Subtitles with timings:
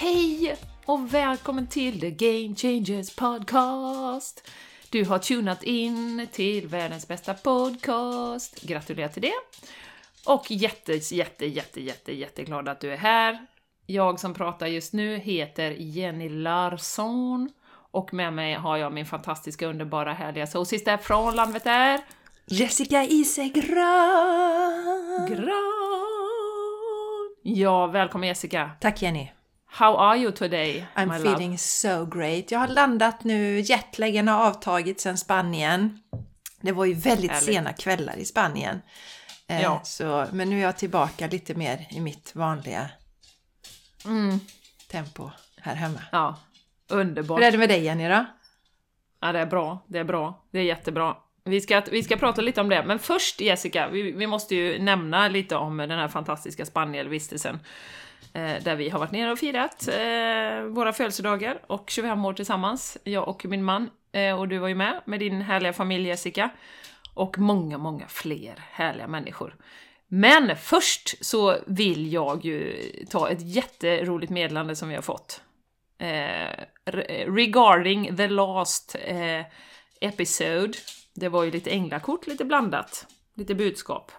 [0.00, 4.48] Hej och välkommen till The Game Changers Podcast!
[4.90, 8.62] Du har tunat in till världens bästa podcast.
[8.62, 9.32] Gratulerar till det!
[10.26, 13.46] Och jätte, jätte, jätte, jätte, jätteglad att du är här.
[13.86, 17.50] Jag som pratar just nu heter Jenny Larsson
[17.90, 22.00] och med mig har jag min fantastiska, underbara, härliga soulsister från Landvetter.
[22.46, 23.66] Jessica Isegran!
[25.28, 25.70] Gran!
[27.42, 28.70] Ja, välkommen Jessica!
[28.80, 29.39] Tack Jenny!
[29.72, 31.58] How are you today, I'm my feeling love?
[31.58, 32.50] so great.
[32.50, 35.98] Jag har landat nu, jetlagen har avtagit sedan Spanien.
[36.60, 37.44] Det var ju väldigt Härligt.
[37.54, 38.82] sena kvällar i Spanien.
[39.46, 39.80] Eh, Ja.
[39.84, 42.90] så, men nu är jag tillbaka lite mer i mitt vanliga
[44.04, 44.40] Mm,
[44.90, 46.00] tempo här hemma.
[46.12, 46.36] ja,
[46.88, 47.40] underbart.
[47.40, 48.24] Hur är det med dig Jenny då?
[49.20, 49.84] Ja, det är bra.
[49.86, 50.44] Det är bra.
[50.52, 51.16] Det är jättebra.
[51.44, 54.78] Vi ska, vi ska prata lite om det, men först Jessica, vi, vi måste ju
[54.82, 57.58] nämna lite om den här fantastiska Spanienvistelsen.
[58.34, 62.98] Eh, där vi har varit nere och firat eh, våra födelsedagar och 25 år tillsammans,
[63.04, 63.90] jag och min man.
[64.12, 66.50] Eh, och du var ju med med din härliga familj Jessica.
[67.14, 69.56] Och många, många fler härliga människor.
[70.08, 75.42] Men först så vill jag ju ta ett jätteroligt meddelande som vi har fått.
[75.98, 79.44] Eh, re- regarding the last eh,
[80.00, 80.72] episode.
[81.14, 84.12] Det var ju lite änglakort, lite blandat, lite budskap.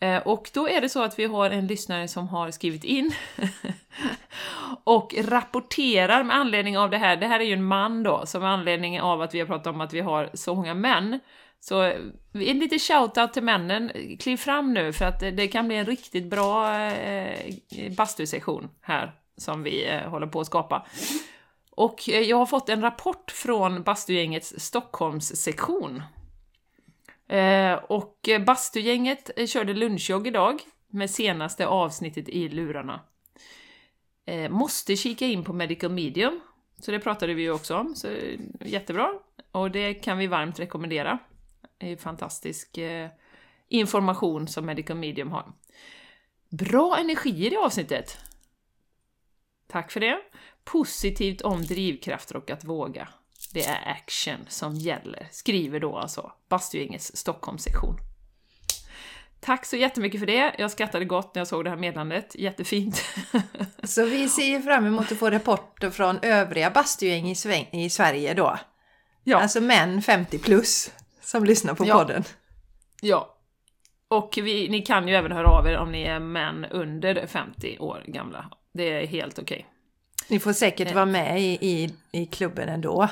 [0.00, 3.12] Eh, och då är det så att vi har en lyssnare som har skrivit in
[4.84, 7.16] och rapporterar med anledning av det här.
[7.16, 9.66] Det här är ju en man då, som med anledning av att vi har pratat
[9.66, 11.20] om att vi har så många män.
[11.60, 11.96] Så eh,
[12.32, 16.30] en liten shoutout till männen, kliv fram nu för att det- kan bli en riktigt
[16.30, 17.52] bra eh,
[17.96, 20.86] bastusession här som vi håller på att skapa.
[21.70, 26.02] Och jag har fått en rapport från Bastugängets Stockholmssektion.
[27.28, 33.00] Eh, och Bastugänget eh, körde lunchjogg idag med senaste avsnittet i lurarna.
[34.26, 36.40] Eh, måste kika in på Medical Medium,
[36.78, 38.08] så det pratade vi ju också om, så
[38.60, 39.12] jättebra.
[39.52, 41.18] Och det kan vi varmt rekommendera.
[41.78, 42.78] Det är fantastisk
[43.68, 45.52] information som Medical Medium har.
[46.48, 48.18] Bra energier i avsnittet!
[49.66, 50.18] Tack för det.
[50.64, 53.08] Positivt om drivkrafter och att våga.
[53.52, 57.96] Det är action som gäller, skriver då alltså Bastugängets Stockholmssektion.
[59.40, 60.54] Tack så jättemycket för det.
[60.58, 62.34] Jag skrattade gott när jag såg det här meddelandet.
[62.34, 63.02] Jättefint.
[63.84, 67.34] Så vi ser fram emot att få rapporter från övriga bastugäng i,
[67.72, 68.58] i Sverige då.
[69.24, 70.90] ja, Alltså män 50 plus
[71.22, 71.98] som lyssnar på Ja.
[71.98, 72.24] podden.
[73.00, 73.34] ja.
[74.08, 77.78] Och vi, ni kan ju även höra av er om ni är män under 50
[77.78, 78.50] år gamla.
[78.72, 79.66] Det är helt okej.
[80.28, 83.08] Ni får säkert vara med i, i, i klubben ändå.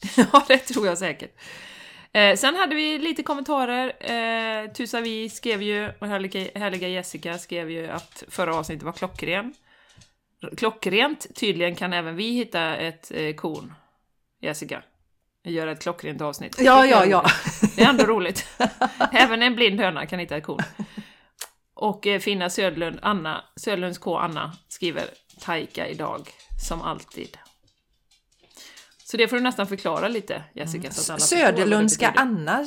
[0.16, 1.34] Ja, det tror jag säkert.
[2.12, 4.12] Eh, sen hade vi lite kommentarer.
[4.12, 9.54] Eh, Tusavi skrev ju, och härliga, härliga Jessica skrev ju att förra avsnittet var klockren.
[10.56, 13.74] Klockrent, tydligen kan även vi hitta ett eh, korn,
[14.40, 14.82] Jessica.
[15.44, 16.56] Göra ett klockrent avsnitt.
[16.60, 17.26] Ja, ja, ja.
[17.76, 18.48] Det är ändå roligt.
[19.12, 20.62] Även en blind höna kan hitta ett korn.
[21.74, 24.18] Och eh, Finna Söderlund, Anna, Söderlunds K.
[24.18, 25.04] Anna skriver
[25.40, 26.28] Taika idag,
[26.68, 27.38] som alltid.
[29.10, 30.90] Så det får du nästan förklara lite, Jessica.
[30.90, 31.24] Så att alla vad det
[31.56, 32.12] Söderlundska.
[32.16, 32.64] Anna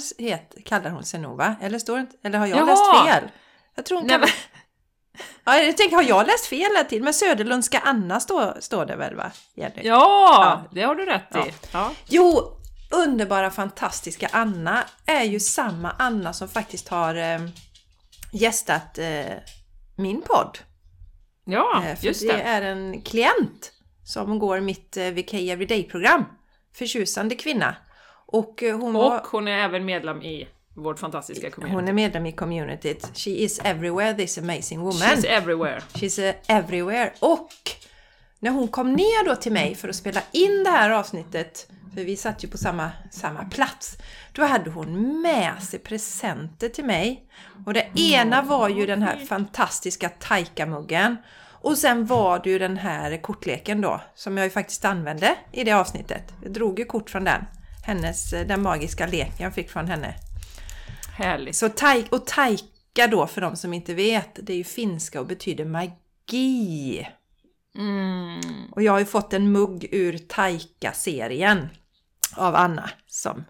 [0.66, 1.56] kallar hon sig nog va?
[1.62, 2.66] Eller, står det inte, eller har jag Jaha!
[2.66, 3.30] läst fel?
[3.76, 4.28] Jag tror hon Nej, men,
[5.44, 7.04] Ja, jag tänker, har jag läst fel hela tiden?
[7.04, 9.32] Men Söderlundska Anna står, står det väl va?
[9.56, 9.76] Jenny?
[9.76, 10.64] ja, Ja.
[10.72, 11.48] det har du rätt Ja.
[11.48, 11.54] i.
[11.72, 11.92] Ja.
[12.08, 12.58] Jo,
[12.92, 17.40] underbara fantastiska Anna är ju samma Anna som faktiskt har eh,
[18.32, 19.26] gästat eh,
[19.98, 20.58] min podd.
[21.46, 22.42] Ja, Eh, just det det.
[22.42, 23.73] är en klient
[24.04, 26.26] som går mitt eh, VK Everyday-program.
[26.74, 27.76] Förtjusande kvinna.
[28.26, 31.76] Och eh, hon, var, Och hon är även medlem i vårt fantastiska community.
[31.76, 33.12] hon är medlem i communityt.
[33.18, 34.94] She is everywhere this amazing woman.
[35.02, 35.82] She's everywhere.
[35.94, 37.14] She's eh, everywhere.
[37.20, 37.50] Och
[38.40, 42.02] när hon kom ner då till mig för att spela in det här avsnittet, för
[42.02, 43.98] vi satt ju på samma, samma plats,
[44.34, 47.30] då hade hon med sig presenter till mig.
[47.66, 51.18] Och det ena var ju den här fantastiska Taika-muggen.
[51.64, 55.64] Och sen var det ju den här kortleken då, som jag ju faktiskt använde i
[55.64, 56.34] det avsnittet.
[56.44, 57.46] Jag drog ju kort från den.
[57.86, 60.16] Hennes, den magiska leken jag fick från henne.
[61.18, 61.56] Härligt.
[61.56, 65.28] Så tai, och taika då, för de som inte vet, det är ju finska och
[65.28, 67.08] betyder magi.
[67.76, 68.72] Mm.
[68.72, 71.70] Och jag har ju fått en mugg ur Taika-serien
[72.36, 73.44] av Anna som,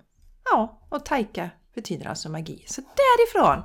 [0.51, 2.63] ja, och Taika betyder alltså magi.
[2.68, 3.63] Så därifrån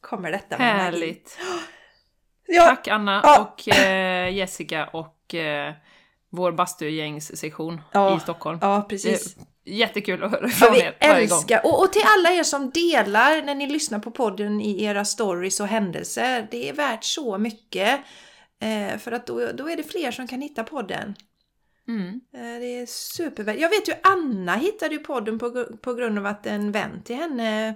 [0.00, 1.22] kommer detta med magi.
[2.46, 3.40] Ja, Tack Anna Ja.
[3.40, 5.72] och eh, Jessica och eh,
[6.30, 8.16] vår bastugängssektion Ja.
[8.16, 8.58] i Stockholm.
[8.62, 9.36] ja, precis.
[9.64, 11.38] Jättekul att höra Ja, från vi er varje gång.
[11.38, 15.04] älskar, och, och till alla er som delar när ni lyssnar på podden i era
[15.04, 18.00] stories och händelser, det är värt så mycket.
[18.60, 21.14] Eh, för att då, då är det fler som kan hitta podden.
[21.88, 22.20] Mm.
[22.34, 23.60] Eh, Det är supervärt.
[23.60, 27.16] Jag vet ju Anna hittade ju podden på, på grund av att en vän till
[27.16, 27.74] henne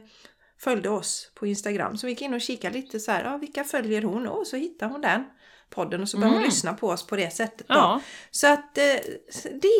[0.58, 1.96] följde oss på Instagram.
[1.96, 4.26] Så vi gick in och kikade lite så här, ja, vilka följer hon?
[4.26, 5.24] Och så hittade hon den
[5.70, 6.48] podden och så började hon Mm.
[6.48, 7.68] lyssna på oss på det sättet.
[7.68, 7.74] Då.
[7.74, 8.00] Ja,
[8.30, 8.84] Så att eh,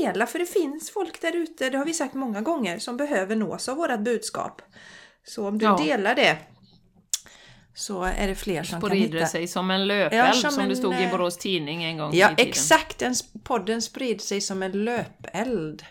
[0.03, 3.37] dela, för det finns folk där ute, det har vi sagt många gånger, som behöver
[3.37, 4.63] nås av vårat budskap.
[5.25, 5.81] Så om du Ja.
[5.85, 6.37] delar det
[7.75, 9.27] så är det fler som kan sprider hitta.
[9.27, 11.99] sig som en löpeld Ja, som, som det en, stod i eh, Borås Tidning en
[11.99, 12.51] gång Ja, i tiden.
[12.51, 12.99] exakt!
[12.99, 15.83] Den, sp- podden sprider sig som en löpeld.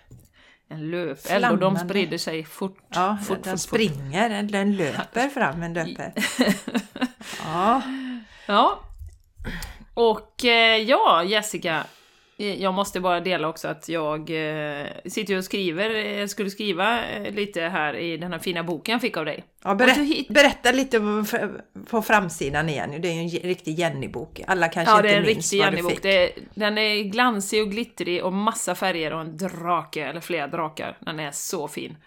[0.68, 1.80] En löpeld och de Flammande.
[1.80, 2.78] sprider sig fort.
[2.90, 3.80] Ja, fort, den fort, fort.
[3.82, 6.14] springer, den, den löper fram, en löper.
[7.46, 7.82] Ja,
[8.48, 8.80] Ja.
[9.94, 11.84] Och eh, ja, Jessica.
[12.38, 14.20] Eh, Jag måste bara dela också att jag
[14.82, 18.92] eh, sitter och skriver, eh, skulle skriva eh, lite här i den här fina boken
[18.92, 19.44] jag fick av dig.
[19.64, 21.00] ja berätt, hit- berätta lite
[21.90, 23.02] på, framsidan igen.
[23.02, 24.42] Det är ju en riktig Jenny-bok.
[24.48, 25.92] Alla kanske Ja, inte en minns riktig vad du Jenny-bok.
[25.92, 26.02] fick.
[26.04, 30.48] Det är- Den är glansig och glittrig och massa färger och en drake, eller flera
[30.48, 30.98] drakar.
[31.00, 31.98] Den är så fin.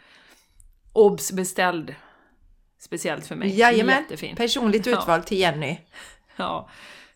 [0.92, 1.32] Obs!
[1.32, 1.94] Beställd.
[2.80, 3.58] Speciellt för mig.
[3.58, 4.36] Jajamän, Jättefin.
[4.36, 4.92] personligt Ja.
[4.98, 5.76] utvald till Jenny.
[6.36, 6.68] Ja,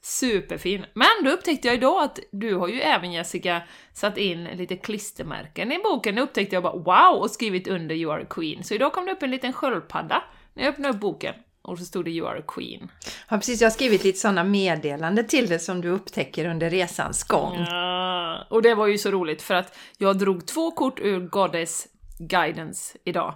[0.03, 0.87] superfin.
[0.95, 3.63] Men då upptäckte jag idag att du har ju även Jessica
[3.93, 6.15] satt in lite klistermärken i boken.
[6.15, 8.65] Det upptäckte jag bara wow och skrivit under You are a Queen.
[8.65, 10.23] Så idag kom det upp en liten sköldpadda
[10.55, 12.89] när jag öppnade upp boken och så stod det You are a Queen.
[13.29, 13.61] Ja, precis.
[13.61, 17.57] Jag har skrivit lite sådana meddelanden till det som du upptäcker under resans gång.
[17.69, 21.87] Ja, och det var ju så roligt för att jag drog två kort ur Goddess
[22.19, 23.35] Guidance idag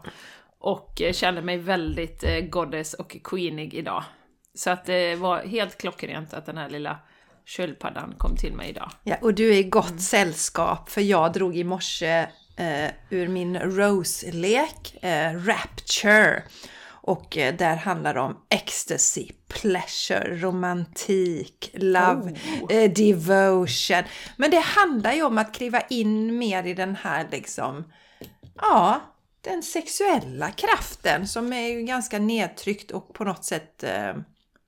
[0.59, 4.05] och eh, kände mig väldigt eh, Goddess och Queenig idag.
[4.57, 6.99] Så att det var helt klockrent att den här lilla
[7.47, 8.91] sköldpaddan kom till mig idag.
[9.05, 12.27] Ja, och du är i gott sällskap för jag drog i morse
[12.57, 16.43] eh, ur min Rose-lek, eh, Rapture.
[16.89, 22.77] Och eh, där handlar det om ecstasy, pleasure, romantik, love, Oh.
[22.77, 24.03] eh, devotion.
[24.37, 27.93] Men det handlar ju om att kliva in mer i den här liksom,
[28.57, 29.01] ja,
[29.41, 34.15] den sexuella kraften som är ju ganska nedtryckt och på något sätt eh,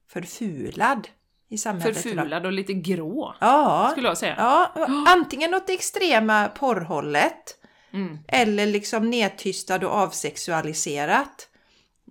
[0.09, 1.09] förfulad
[1.49, 1.97] i samhället.
[2.03, 4.35] Förfulad och lite grå, Ja, skulle jag säga.
[4.39, 4.73] Ja,
[5.09, 7.55] antingen åt det extrema porrhållet
[7.93, 8.19] Mm.
[8.29, 11.49] eller liksom nedtystad och avsexualiserat.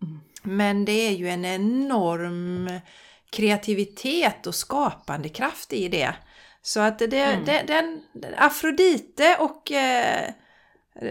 [0.02, 0.20] Mm.
[0.44, 2.70] Men det är ju en enorm
[3.30, 6.14] kreativitet och skapande kraft i det.
[6.62, 7.46] Så att det, Mm.
[7.46, 8.02] det, den,
[8.38, 10.30] Afrodite och eh,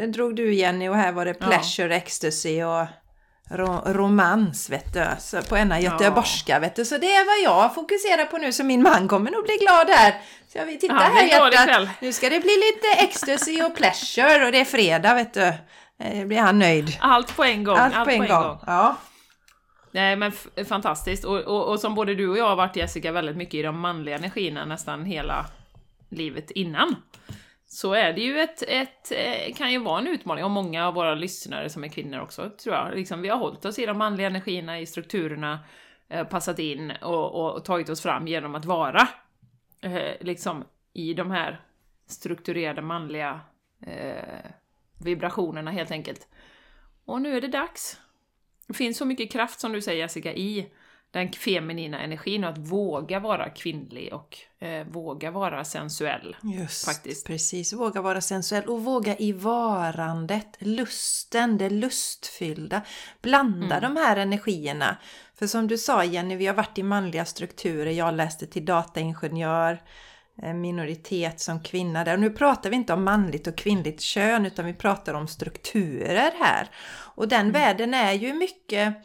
[0.09, 1.47] drog du Jenny och här var det Ja.
[1.47, 2.87] pleasure, ecstasy och
[3.51, 5.07] ro, romans vet du.
[5.19, 6.85] Så på ena göteborgska vet du.
[6.85, 9.91] Så det är vad jag fokuserar på nu så min man kommer nog bli glad
[9.91, 10.15] här.
[10.49, 11.89] Så jag vill titta Ja, här hjärtat.
[12.01, 15.53] Nu ska det bli lite ecstasy och pleasure och det är fredag vet du.
[15.99, 16.97] Eh, blir han nöjd.
[17.01, 17.77] Allt på en gång.
[17.77, 18.59] Allt, på en gång.
[18.67, 18.97] Ja.
[19.91, 20.33] Nej men
[20.69, 21.25] fantastiskt.
[21.25, 23.81] Och, och, och som både du och jag har varit Jessica väldigt mycket i de
[23.81, 25.47] manliga energierna nästan hela
[26.11, 26.97] livet innan.
[27.67, 30.95] Så är det ju ett, ett eh, kan ju vara en utmaning, och många av
[30.95, 32.95] våra lyssnare som är kvinnor också, tror jag.
[32.95, 35.59] Liksom, vi har hållit oss i de manliga energierna, i strukturerna,
[36.09, 39.09] eh, passat in och, och tagit oss fram genom att vara
[39.81, 41.61] eh, liksom i de här
[42.07, 43.41] strukturerade manliga
[43.87, 44.51] eh,
[45.05, 46.29] vibrationerna helt enkelt.
[47.05, 48.01] Och nu är det dags.
[48.67, 50.73] Det finns så mycket kraft som du säger Jessica i
[51.17, 56.37] den feminina energin och att våga vara kvinnlig och eh, våga vara sensuell.
[56.43, 57.27] Just Faktiskt.
[57.27, 57.73] precis.
[57.73, 62.83] Våga vara sensuell och våga i varandet, lusten, det lustfyllda.
[63.23, 64.97] Blanda de här energierna.
[65.35, 67.91] För som du sa Jenny, vi har varit i manliga strukturer.
[67.91, 69.83] Jag läste till dataingenjör,
[70.43, 72.15] eh, minoritet som kvinna där.
[72.15, 76.33] Och nu pratar vi inte om manligt och kvinnligt kön utan vi pratar om strukturer
[76.41, 76.71] här.
[77.15, 78.97] Och den världen är ju mycket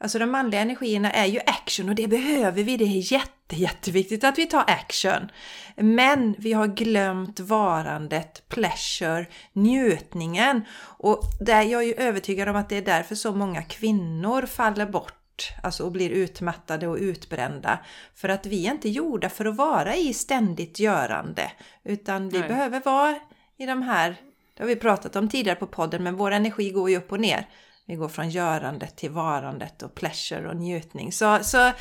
[0.00, 2.76] Alltså de manliga energierna är ju action och det behöver vi.
[2.76, 5.30] Det är jätte, jätteviktigt att vi tar action.
[5.76, 10.64] Men vi har glömt varandet, pleasure, njutningen.
[10.80, 14.86] Och där jag är ju övertygad om att det är därför så många kvinnor faller
[14.86, 15.14] bort
[15.62, 17.78] alltså och blir utmattade och utbrända.
[18.14, 21.52] För att vi är inte gjorda för att vara i ständigt görande.
[21.84, 22.48] Utan vi Nej.
[22.48, 23.18] behöver vara
[23.56, 24.16] i de här,
[24.54, 27.20] det har vi pratat om tidigare på podden, men vår energi går ju upp och
[27.20, 27.46] ner.
[27.88, 31.12] Vi går från görandet till varandet och pleasure och njutning.
[31.12, 31.72] Så, så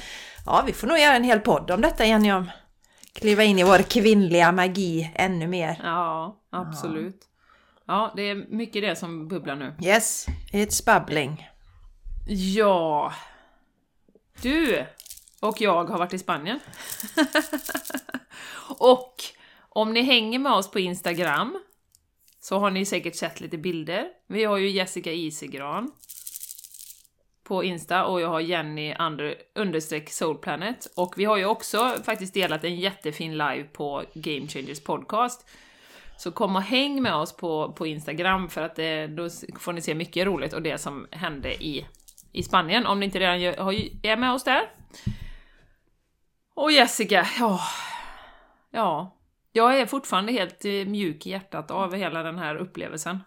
[0.46, 2.50] ja, vi får nog göra en hel podd om detta Jenny, om
[3.14, 5.82] kliva in i vår kvinnliga magi ännu mer.
[5.84, 7.22] Ja, absolut.
[7.88, 9.76] Ja, det är mycket det som bubblar nu.
[9.82, 11.50] Yes, it's bubbling.
[12.28, 13.14] Ja.
[14.42, 14.86] Du
[15.40, 16.60] och jag har varit i Spanien.
[18.80, 19.14] och
[19.70, 21.60] om ni hänger med oss på Instagram
[22.48, 24.08] så har ni säkert sett lite bilder.
[24.27, 25.92] Vi har ju Jessica Isegran
[27.44, 30.88] på Insta och jag har Jenny under, understreck Soulplanet.
[30.96, 35.50] Och vi har ju också faktiskt delat en jättefin live på Game Changers podcast.
[36.18, 39.82] Så kom och häng med oss på, på Instagram för att det, då får ni
[39.82, 41.88] se mycket roligt och det som hände i,
[42.32, 43.74] i Spanien om ni inte redan gör, har,
[44.04, 44.70] är med oss där.
[46.54, 47.60] Och Jessica, ja...
[48.72, 49.17] Ja.
[49.58, 53.20] Jag är fortfarande helt eh, mjuk i hjärtat av hela den här upplevelsen.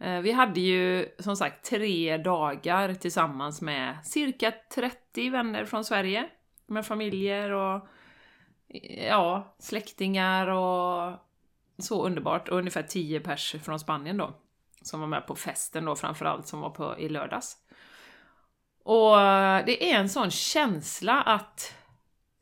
[0.00, 6.28] Eh, vi hade ju som sagt tre dagar tillsammans med cirka 30 vänner från Sverige.
[6.66, 7.88] Med familjer och
[8.68, 11.18] eh, ja, släktingar och
[11.78, 12.48] så underbart.
[12.48, 14.34] Och ungefär 10 pers från Spanien då.
[14.82, 17.56] Som var med på festen då framförallt, som var på, i lördags.
[18.84, 19.16] Och
[19.66, 21.77] det är en sån känsla att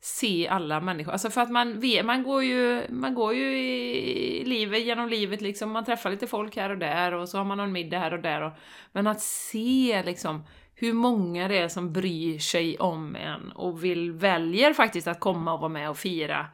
[0.07, 1.11] se alla människor.
[1.11, 5.41] Alltså för att man vet, man går ju, man går ju i livet, genom livet
[5.41, 8.13] liksom, man träffar lite folk här och där och så har man någon middag här
[8.13, 8.41] och där.
[8.41, 8.51] Och,
[8.91, 10.43] men att se liksom
[10.75, 15.53] hur många det är som bryr sig om en och vill, väljer faktiskt att komma
[15.53, 16.47] och vara med och fira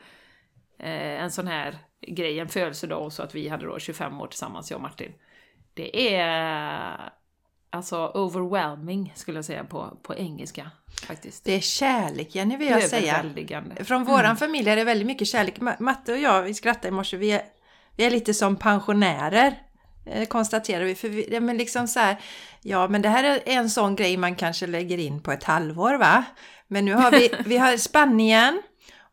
[0.79, 4.71] eh, en sån här grej, en födelsedag, så att vi hade då 25 år tillsammans,
[4.71, 5.13] jag och Martin.
[5.73, 7.13] Det är
[7.73, 10.71] alltså overwhelming skulle jag säga på, på engelska
[11.07, 11.43] faktiskt.
[11.43, 13.13] Det är kärlek Jenny vill jag säga.
[13.85, 15.59] Från våran familj är det väldigt mycket kärlek.
[15.59, 17.41] Ma- Matte och jag, vi skrattade i morse, vi är,
[17.95, 19.61] vi är lite som pensionärer.
[20.05, 20.95] eh, Konstaterar vi.
[20.95, 22.17] För vi, ja, men liksom så här,
[22.61, 25.93] ja men det här är en sån grej man kanske lägger in på ett halvår
[25.97, 26.23] va?
[26.67, 28.61] Men nu har vi, vi har Spanien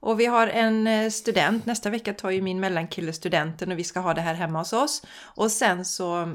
[0.01, 1.67] och vi har en eh, student.
[1.67, 4.73] Nästa vecka tar ju min mellankille studenten och vi ska ha det här hemma hos
[4.73, 5.03] oss.
[5.23, 6.33] Och sen så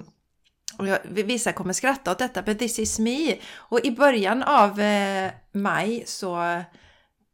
[0.77, 3.35] och jag, vissa kommer skratta åt detta, but this is me.
[3.55, 6.61] Och i början av eh, maj så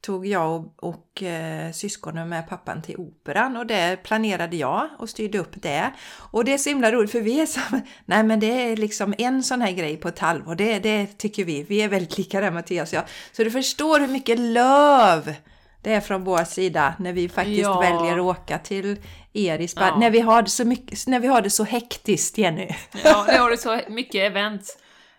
[0.01, 5.10] tog jag och, och eh, syskonen med pappan till operan och det planerade jag och
[5.10, 5.91] styrde upp det.
[6.31, 9.13] Och det är så himla roligt för vi är som, nej men det är liksom
[9.17, 11.63] en sån här grej på ett halvår, det, det tycker vi.
[11.63, 13.05] Vi är väldigt lika där Mattias och jag.
[13.31, 15.36] Så du förstår hur mycket löv
[15.81, 17.79] det är från vår sida när vi faktiskt Ja.
[17.79, 18.97] väljer att åka till
[19.33, 19.93] er i Spanien.
[19.93, 20.00] Ja.
[20.00, 22.69] När, vi har det så mycket, när vi har det så hektiskt Jenny.
[23.03, 24.77] Ja, det har du så mycket event.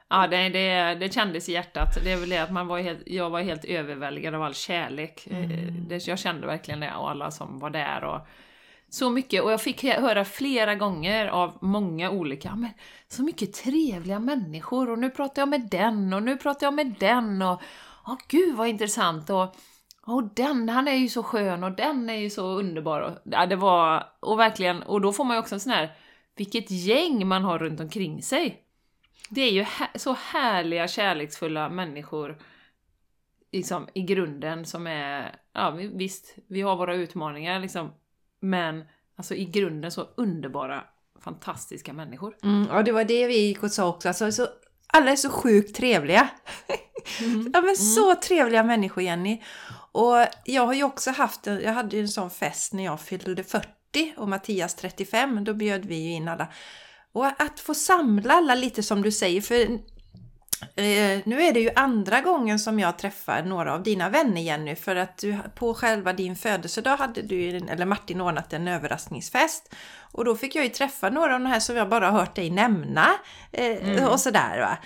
[0.09, 1.99] Ja, det, det, det kändes i hjärtat.
[2.05, 5.27] Det är väl det att man var helt, jag var helt överväldigad av all kärlek.
[5.31, 5.39] Eh,
[5.89, 8.05] Det, jag kände verkligen det, och alla som var där.
[8.05, 8.21] Och
[8.91, 12.71] så mycket, och jag fick höra flera gånger av många olika, men
[13.09, 16.95] så mycket trevliga människor, och nu pratar jag med den, och nu pratar jag med
[17.01, 17.63] den, och
[18.07, 19.55] ja, gud vad intressant, och
[20.07, 23.01] och den, han är ju så skön och den är ju så underbar.
[23.01, 25.97] Och, ja, det var, och verkligen, och då får man ju också en sån här,
[26.37, 28.63] vilket gäng man har runt omkring sig.
[29.29, 32.39] Det är ju här, så härliga, kärleksfulla människor
[33.53, 37.93] liksom, i grunden som är, ja visst, vi har våra utmaningar liksom,
[38.41, 38.85] men
[39.17, 40.85] alltså i grunden så underbara,
[41.21, 42.37] fantastiska människor.
[42.43, 44.09] Mm, och det var det vi gick och sa också.
[44.09, 44.47] Alltså, så,
[44.93, 46.29] alla är så sjukt trevliga.
[47.53, 49.43] ja men så trevliga människor Jenny.
[49.93, 53.45] Och jag har ju också haft, jag hade ju en sån fest när jag fyllde
[53.45, 53.69] 40
[54.17, 55.45] och Mattias 35.
[55.45, 56.49] Då bjöd vi ju in alla.
[57.13, 59.41] Och att få samla alla lite som du säger.
[59.41, 59.79] För
[61.25, 64.77] nu är det ju andra gången som jag träffar några av dina vänner Jenny.
[64.77, 69.75] För att du, på själva din födelsedag hade du, eller Martin ordnat en överraskningsfest.
[70.13, 72.51] Och då fick jag ju träffa några av de här som jag bara hört dig
[72.51, 73.07] nämna.
[73.53, 74.79] Eh, Och sådär va.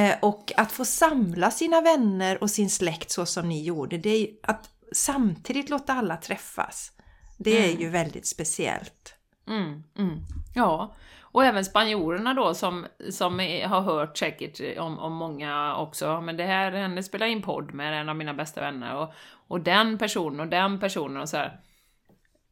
[0.00, 3.98] Eh, och att få samla sina vänner och sin släkt så som ni gjorde.
[3.98, 6.92] Det är ju att samtidigt låta alla träffas.
[7.38, 9.14] Det är ju väldigt speciellt.
[9.48, 10.18] Mm, mm.
[10.54, 10.94] Ja,
[11.34, 16.44] och även spanjorerna då som, som har hört säkert om, om många också, men det
[16.44, 19.12] här, henne spelar in podd med en av mina bästa vänner och,
[19.48, 21.60] och den personen och den personen och så här.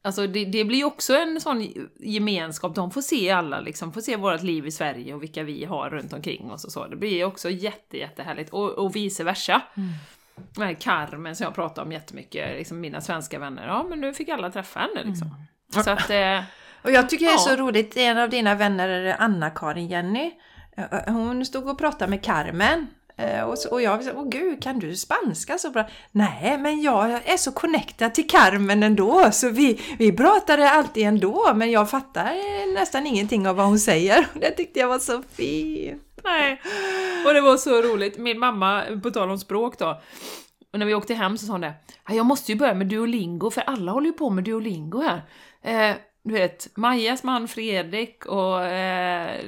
[0.02, 1.66] Alltså det, det blir också en sån
[2.00, 5.64] gemenskap, de får se alla liksom, får se vårt liv i Sverige och vilka vi
[5.64, 6.86] har runt omkring oss och så.
[6.86, 8.50] Det blir ju också jätte, jättehärligt.
[8.50, 9.62] Och, och vice versa.
[9.74, 9.90] Mm.
[10.54, 14.14] Den här Carmen som jag pratar om jättemycket, liksom mina svenska vänner, ja men nu
[14.14, 15.28] fick alla träffa henne liksom.
[15.28, 15.84] Mm.
[15.84, 16.10] Så att...
[16.10, 16.44] Eh,
[16.82, 20.30] och jag tycker det är så roligt, en av dina vänner, Anna-Karin Jenny,
[20.76, 22.86] eh, hon stod och pratade med Carmen
[23.16, 25.88] Eh, och, så, och jag sa, åh gud, kan du spanska så bra?
[26.10, 31.52] Nej, men jag är så connectad till Carmen ändå, så vi, vi pratade alltid ändå,
[31.54, 34.26] men jag fattar nästan ingenting av vad hon säger.
[34.40, 36.02] Det tyckte jag var så fint.
[36.24, 36.60] Nej,
[37.26, 38.18] och det var så roligt.
[38.18, 40.00] Min mamma, på tal om språk då,
[40.72, 41.74] och när vi åkte hem så sa hon det,
[42.08, 45.22] jag måste ju börja med Duolingo, för alla håller ju på med Duolingo här.
[46.24, 49.40] Du vet, Majas man Fredrik och eh,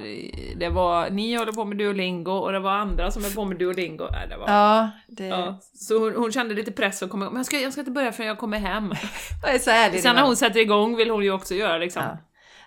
[0.56, 3.58] det var, ni håller på med Duolingo och det var andra som är på med
[3.58, 4.08] Duolingo.
[4.12, 5.26] Nej, det var, ja, det...
[5.26, 7.90] ja, så hon, hon, kände lite press att komma men jag ska, jag ska inte
[7.90, 8.88] börja förrän jag kommer hem.
[9.42, 12.02] det är så härligt, Sen när hon sätter igång vill hon ju också göra liksom.
[12.02, 12.18] Ja.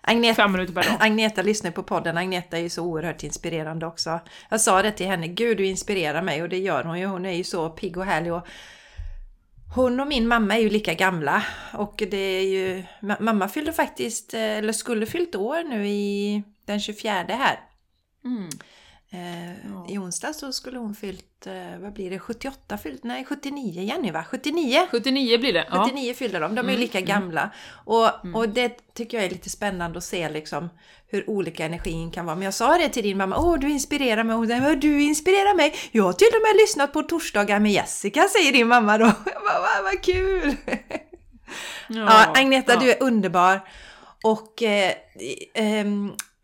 [0.01, 0.97] Agneta, Fem minuter per dag.
[0.99, 2.17] Agneta lyssnar på podden.
[2.17, 4.19] Agneta är ju så oerhört inspirerande också.
[4.49, 7.05] Jag sa det till henne, gud du inspirerar mig och det gör hon ju.
[7.05, 8.47] Hon är ju så pigg och härlig och
[9.75, 11.43] hon och min mamma är ju lika gamla
[11.73, 12.83] och det är ju...
[13.19, 17.59] Mamma fyllde faktiskt, eh, eller skulle fyllt år nu i den 24 här.
[18.25, 18.49] Mm.
[19.09, 19.85] Eh, ja.
[19.89, 23.03] I onsdag så skulle hon fyllt, eh, vad blir det, 78 fyllt?
[23.03, 24.23] Nej, 79 Jenny va?
[24.23, 24.87] 79!
[24.91, 25.67] 79 blir det.
[25.71, 26.79] 79 fyllde de, de är mm.
[26.79, 27.07] lika mm.
[27.07, 27.51] gamla.
[27.85, 28.35] Och, mm.
[28.35, 30.69] och det tycker jag är lite spännande att se liksom
[31.07, 32.35] hur olika energin kan vara.
[32.35, 35.55] Men jag sa det till din mamma, åh du inspirerar mig, och den, du inspirerar
[35.55, 35.75] mig.
[35.91, 39.05] Jag har till och med lyssnat på torsdagar med Jessica, säger din mamma då.
[39.25, 40.55] Jag bara, vad, vad kul!
[41.89, 42.79] Ja, ja Agneta, ja.
[42.79, 43.61] du är underbar.
[44.23, 44.93] Och eh,
[45.53, 45.85] eh,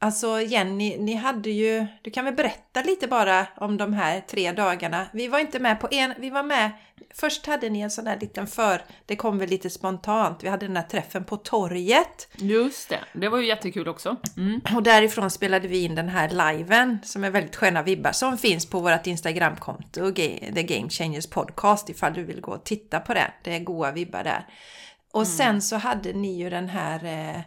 [0.04, 4.52] Alltså Jenny, ni hade ju, du kan väl berätta lite bara om de här tre
[4.52, 5.08] dagarna.
[5.14, 6.72] Vi var inte med på en, vi var med,
[7.14, 10.68] först hade ni en sån där liten för, det kom väl lite spontant, vi hade
[10.68, 12.28] den här träffen på torget.
[12.36, 14.16] Just det, det var ju jättekul också.
[14.38, 14.62] Mm.
[14.76, 18.66] Och därifrån spelade vi in den här liven som är väldigt sköna vibbar som finns
[18.66, 23.32] på vårt Instagramkonto, The Game Changers Podcast ifall du vill gå och titta på det.
[23.44, 24.48] Det är goa vibbar där.
[25.12, 25.38] Och mm.
[25.38, 27.42] sen så hade ni ju den här Eh,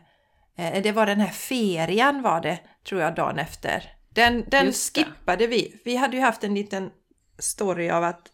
[0.57, 2.59] det var den här ferien var det,
[2.89, 3.93] tror jag, dagen efter.
[4.09, 5.81] Den, den skippade vi.
[5.85, 6.90] Vi hade ju haft en liten
[7.38, 8.33] story av att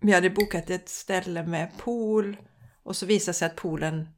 [0.00, 2.36] vi hade bokat ett ställe med pool
[2.82, 4.08] och så visade sig att poolen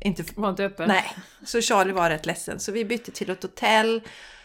[0.00, 0.88] inte var inte öppen.
[0.88, 1.14] Nej,
[1.44, 2.60] så Charlie var rätt ledsen.
[2.60, 4.02] Så vi bytte till ett hotell.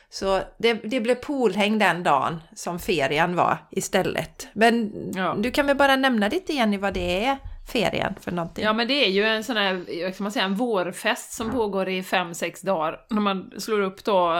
[0.09, 4.47] Så det, det blev poolhäng den dagen som ferien var istället.
[4.53, 5.35] Men ja.
[5.39, 8.63] du kan väl bara nämna lite i vad det är ferien för någonting?
[8.63, 11.89] Ja men det är ju en sån här, ska man säga, en vårfest som pågår
[11.89, 13.05] i 5-6 dagar.
[13.09, 14.33] När man slår upp då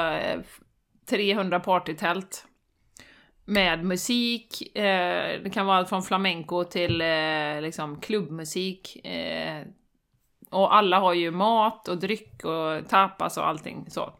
[1.09, 2.45] 300 eh, partytält.
[3.45, 9.05] Med musik, eh, det kan vara allt från flamenco till eh, liksom klubbmusik.
[10.51, 14.13] Och alla har ju mat och dryck och tapas och allting så.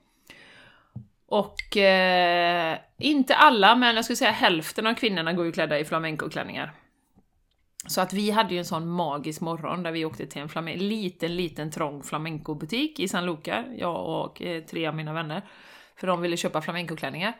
[1.28, 5.86] Och eh, inte alla, men jag skulle säga hälften av kvinnorna går ju klädda i
[5.86, 6.74] flamencoklänningar.
[7.88, 10.78] Så att vi hade ju en sån magisk morgon där vi åkte till en flamen
[10.78, 15.42] liten, liten trång flamencobutik i San Luca, jag och eh, tre av mina vänner.
[15.96, 17.34] För de ville köpa flamencoklänningar.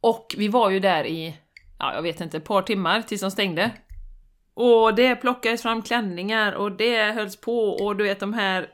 [0.00, 1.36] Och vi var ju där i,
[1.78, 3.70] ja jag vet inte, ett par timmar tills de stängde.
[4.54, 8.68] Och det plockades fram klänningar och det hölls på och du vet de här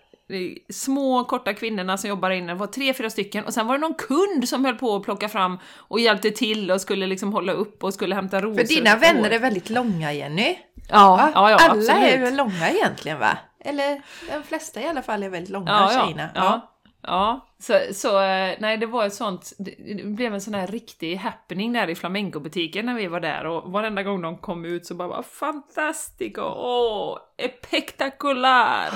[0.71, 3.81] små korta kvinnorna som jobbar inne, det var tre, fyra stycken och sen var det
[3.81, 7.53] någon kund som höll på att plocka fram och hjälpte till och skulle liksom hålla
[7.53, 8.57] upp och skulle hämta rosor.
[8.57, 10.59] För dina vänner är väldigt långa Jenny.
[10.89, 11.89] Ja, ja, ja Alla absolut.
[11.89, 13.39] är väl långa egentligen va?
[13.61, 16.31] Eller de flesta i alla fall är väldigt långa ja, tjejerna.
[16.35, 16.73] Ja, ja.
[17.07, 21.17] Ja, så, så eh, nej det var ett sånt, det blev en sån här riktig
[21.17, 24.95] happening där i flamencobutiken när vi var där och varenda gång de kom ut så
[24.95, 27.19] bara var fantastico, åh,
[27.67, 28.91] spektakulär!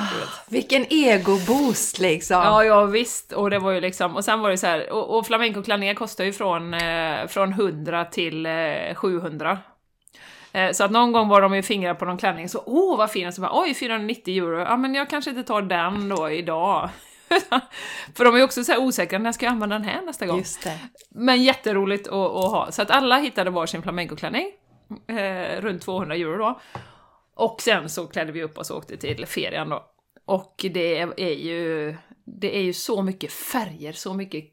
[0.48, 2.36] Vilken egoboost liksom!
[2.36, 5.18] Ja, ja visst, och det var ju liksom, och sen var det så här, och,
[5.18, 9.58] och flamencoklänningar kostar ju från, eh, från 100 till eh, 700
[10.52, 13.10] eh, så att någon gång var de ju fingrar på någon klänning så åh vad
[13.10, 16.30] fin, och så bara oj 490 euro, ja men jag kanske inte tar den då
[16.30, 16.90] idag.
[18.14, 20.38] För de är också så här osäkra, när ska jag använda den här nästa gång?
[21.10, 22.68] Men jätteroligt att, att ha.
[22.72, 24.46] Så att alla hittade varsin flamencoklänning,
[25.06, 26.60] eh, runt 200 euro då.
[27.34, 29.84] Och sen så klädde vi upp oss och åkte till ferien då.
[30.24, 34.44] Och det är ju, det är ju så mycket färger, så mycket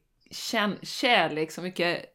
[0.81, 2.05] kärlek, så mycket,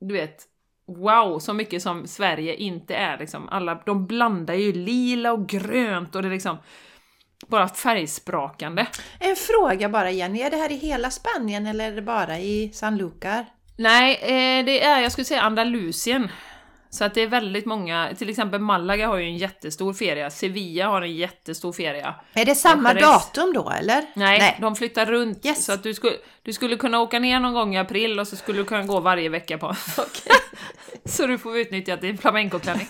[0.00, 0.44] du vet,
[0.86, 3.48] wow, så mycket som Sverige inte är liksom.
[3.48, 6.56] Alla, de blandar ju lila och grönt och det är liksom
[7.46, 8.86] bara färgsprakande.
[9.18, 12.70] En fråga bara Jenny, är det här i hela Spanien eller är det bara i
[12.74, 13.46] San Lucar?
[13.76, 16.28] Nej, eh, det är, jag skulle säga Andalusien.
[16.90, 20.86] Så att det är väldigt många, till exempel Malaga har ju en jättestor feria, Sevilla
[20.86, 22.14] har en jättestor feria.
[22.32, 24.04] Är det samma Jerez- datum då eller?
[24.14, 25.46] Nej, de flyttar runt.
[25.46, 25.64] Yes.
[25.64, 28.36] Så att du skulle, du skulle kunna åka ner någon gång i april och så
[28.36, 29.76] skulle du kunna gå varje vecka på.
[31.04, 32.88] så du får utnyttja din flamencoklänning.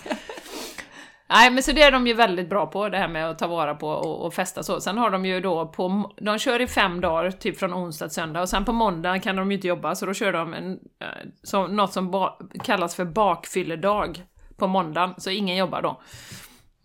[1.31, 3.47] Nej, men så det är de ju väldigt bra på, det här med att ta
[3.47, 4.81] vara på och, och festa så.
[4.81, 8.15] Sen har de ju då på, de kör i fem dagar, typ från onsdag till
[8.15, 10.71] söndag, och sen på måndag kan de ju inte jobba, så då kör de en,
[10.71, 11.07] eh,
[11.43, 14.23] så, något som ba, kallas för bakfylledag
[14.57, 16.01] på måndagen, så ingen jobbar då.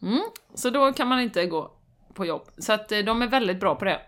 [0.03, 0.23] Mm,
[0.55, 1.71] så då kan man inte gå
[2.15, 2.43] på jobb.
[2.59, 4.01] Så att eh, de är väldigt bra på det.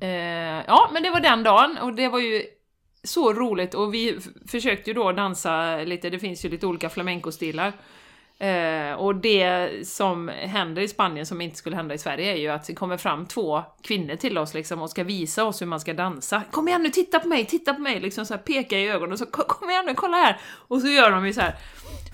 [0.00, 2.42] Eh, ja, men det var den dagen och det var ju
[3.02, 7.72] så roligt och vi försökte ju då dansa lite, det finns ju lite olika flamenco-stilar.
[8.40, 12.48] Eh, och det som händer i Spanien som inte skulle hända i Sverige är ju
[12.48, 15.80] att det kommer fram två kvinnor till oss liksom och ska visa oss hur man
[15.80, 16.42] ska dansa.
[16.50, 18.00] Kom igen nu, titta på mig, titta på mig!
[18.00, 20.36] Liksom så här peka i ögonen och så "Kom- kom igen nu, kolla här!
[20.68, 21.54] Och så gör de ju så här.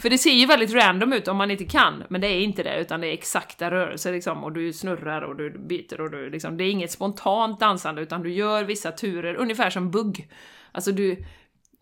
[0.02, 2.62] För det ser ju väldigt random ut om man inte kan, men det är inte
[2.62, 6.30] det, utan det är exakta rörelser liksom, och du snurrar och du byter och du
[6.30, 10.28] liksom, det är inget spontant dansande, utan du gör vissa turer, ungefär som bugg.
[10.72, 11.24] Alltså du,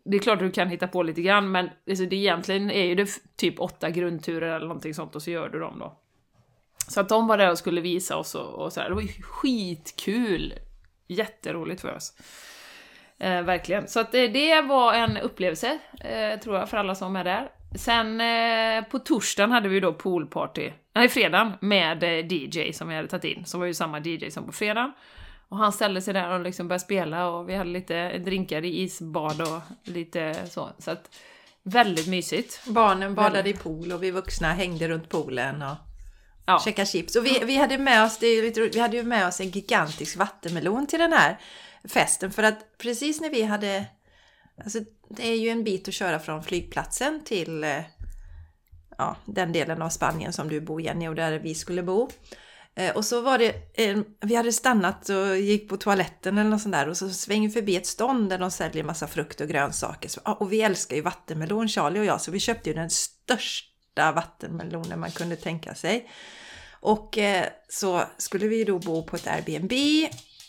[0.05, 2.95] det är klart du kan hitta på lite grann, men alltså det egentligen är ju
[2.95, 5.99] det typ åtta grundturer eller någonting sånt, och så gör du dem då.
[6.89, 9.23] Så att de var där och skulle visa oss och, och sådär, det var ju
[9.23, 10.55] skitkul!
[11.09, 12.15] Jätteroligt för oss.
[13.19, 13.89] Eh, verkligen.
[13.89, 17.51] Så att det, det var en upplevelse, eh, tror jag, för alla som är där.
[17.75, 22.95] Sen eh, på torsdagen hade vi då poolparty, nej fredagen, med eh, DJ som vi
[22.95, 24.93] hade tagit in, som var ju samma DJ som på fredagen.
[25.53, 28.83] Och han ställde sig där och liksom började spela och vi hade lite drinkar i
[28.83, 30.69] isbad och lite så.
[30.79, 31.11] Så att
[31.63, 32.61] väldigt mysigt.
[32.67, 35.77] Barnen badade i pool och vi vuxna hängde runt poolen och
[36.47, 36.63] Ja.
[36.65, 37.17] käkade chips.
[37.17, 40.99] Och vi, vi, hade med oss, vi hade ju med oss en gigantisk vattenmelon till
[40.99, 41.39] den här
[41.85, 42.31] festen.
[42.31, 43.85] För att precis när vi hade...
[44.65, 47.81] Alltså det är ju en bit att köra från flygplatsen till eh,
[48.99, 52.09] ja, den delen av Spanien som du bor Jenny och där vi skulle bo.
[52.75, 56.63] Eh, och så var det, eh, vi hade stannat och gick på toaletten eller något
[56.63, 59.49] sånt där och så svänger vi förbi ett stånd där de säljer massa frukt och
[59.49, 60.11] grönsaker.
[60.25, 65.01] Och vi älskar ju vattenmelon, Charlie och jag, så vi köpte ju den största vattenmelonen
[65.01, 66.11] man kunde tänka sig.
[66.81, 69.73] Och eh, så skulle vi då bo på ett Airbnb,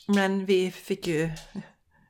[0.08, 1.32] men vi fick ju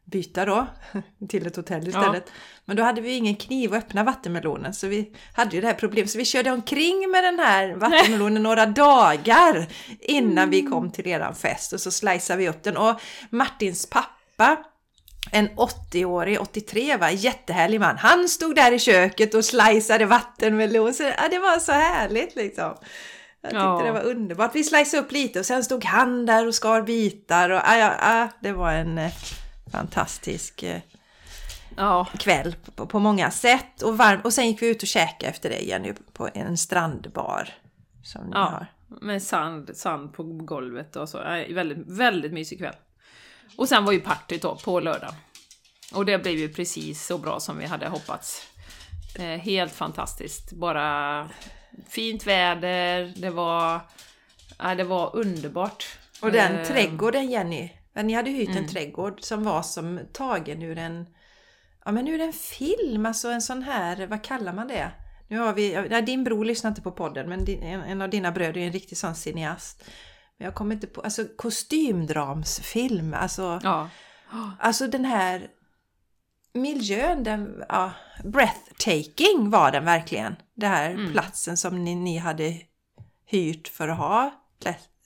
[0.06, 0.68] byta då
[1.30, 2.32] till ett hotell istället.
[2.66, 5.74] Men då hade vi ingen kniv att öppna vattenmelonen så vi hade ju det här
[5.74, 6.12] problemet.
[6.12, 9.68] Så vi körde omkring med den här vattenmelonen några dagar
[10.00, 12.78] innan vi kom till eran fest och så sliceade vi upp den.
[12.78, 14.58] Och Martins pappa
[15.32, 17.98] en 80-årig, 83 va, jättehärlig man.
[17.98, 20.94] Han stod där i köket och sliceade vattenmelon.
[20.94, 22.76] Så, ja, det var så härligt liksom.
[23.42, 23.82] Jag tyckte Ja.
[23.86, 24.56] det var underbart.
[24.56, 27.50] Vi sliceade upp lite och sen stod han där och skar bitar.
[27.50, 29.12] Och, ja, ja, ja, det var en eh,
[29.78, 30.82] fantastisk eh,
[31.78, 33.82] Ja, kväll på, på många sätt.
[33.82, 37.50] Och, varm, och sen gick vi ut och käkade efter det Jenny på en strandbar.
[38.04, 38.40] Som ni Ja.
[38.40, 38.68] har.
[39.02, 41.18] med sand, sand på golvet och så.
[41.50, 42.76] Väldigt, väldigt mysig kväll.
[43.58, 45.16] Och sen var ju partyt då på lördagen.
[45.94, 48.48] Och det blev ju precis så bra som vi hade hoppats.
[49.20, 50.52] Eh, helt fantastiskt.
[50.52, 51.30] Bara
[51.90, 53.80] fint väder, det var...
[54.60, 55.86] Ja, det var underbart.
[56.22, 60.62] Och den Eh, trädgården Jenny, men ni hade hyrt en trädgård som var som tagen
[60.62, 61.06] ur en,
[61.86, 64.92] ja men ur en film, alltså en sån här, vad kallar man det?
[65.28, 68.10] Nu har vi, ja, din bror lyssnar inte på podden men din, en, en av
[68.10, 69.84] dina bröder är en riktig sån cineast.
[70.38, 73.90] Men jag kommer inte på, alltså kostymdramsfilm, alltså, Ja.
[74.60, 75.48] alltså den här
[76.54, 77.92] miljön, den, ja,
[78.24, 80.36] breathtaking var den verkligen.
[80.56, 82.62] Den här platsen som ni, ni hade
[83.26, 84.32] hyrt för att ha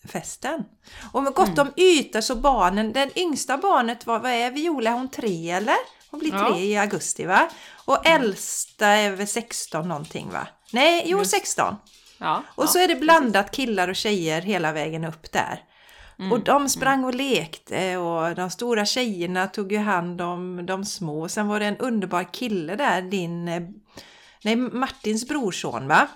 [0.08, 0.64] festen.
[1.12, 4.94] Och med gott om yta så barnen, den yngsta barnet var, vad är Viola, är
[4.94, 5.76] hon tre eller?
[6.12, 6.58] Hon blir tre Ja.
[6.58, 7.50] i augusti va?
[7.86, 10.48] Och äldsta är väl 16 någonting va?
[10.72, 11.76] Nej, jo 16.
[12.18, 12.68] Ja, Och ja.
[12.68, 15.64] så är det blandat killar och tjejer hela vägen upp där.
[16.20, 20.86] Mm, Och de sprang och lekte och de stora tjejerna tog ju hand om de
[20.86, 21.30] små.
[21.30, 23.62] Sen var det en underbar kille där, din, eh,
[24.44, 26.08] nej Martins brorson va?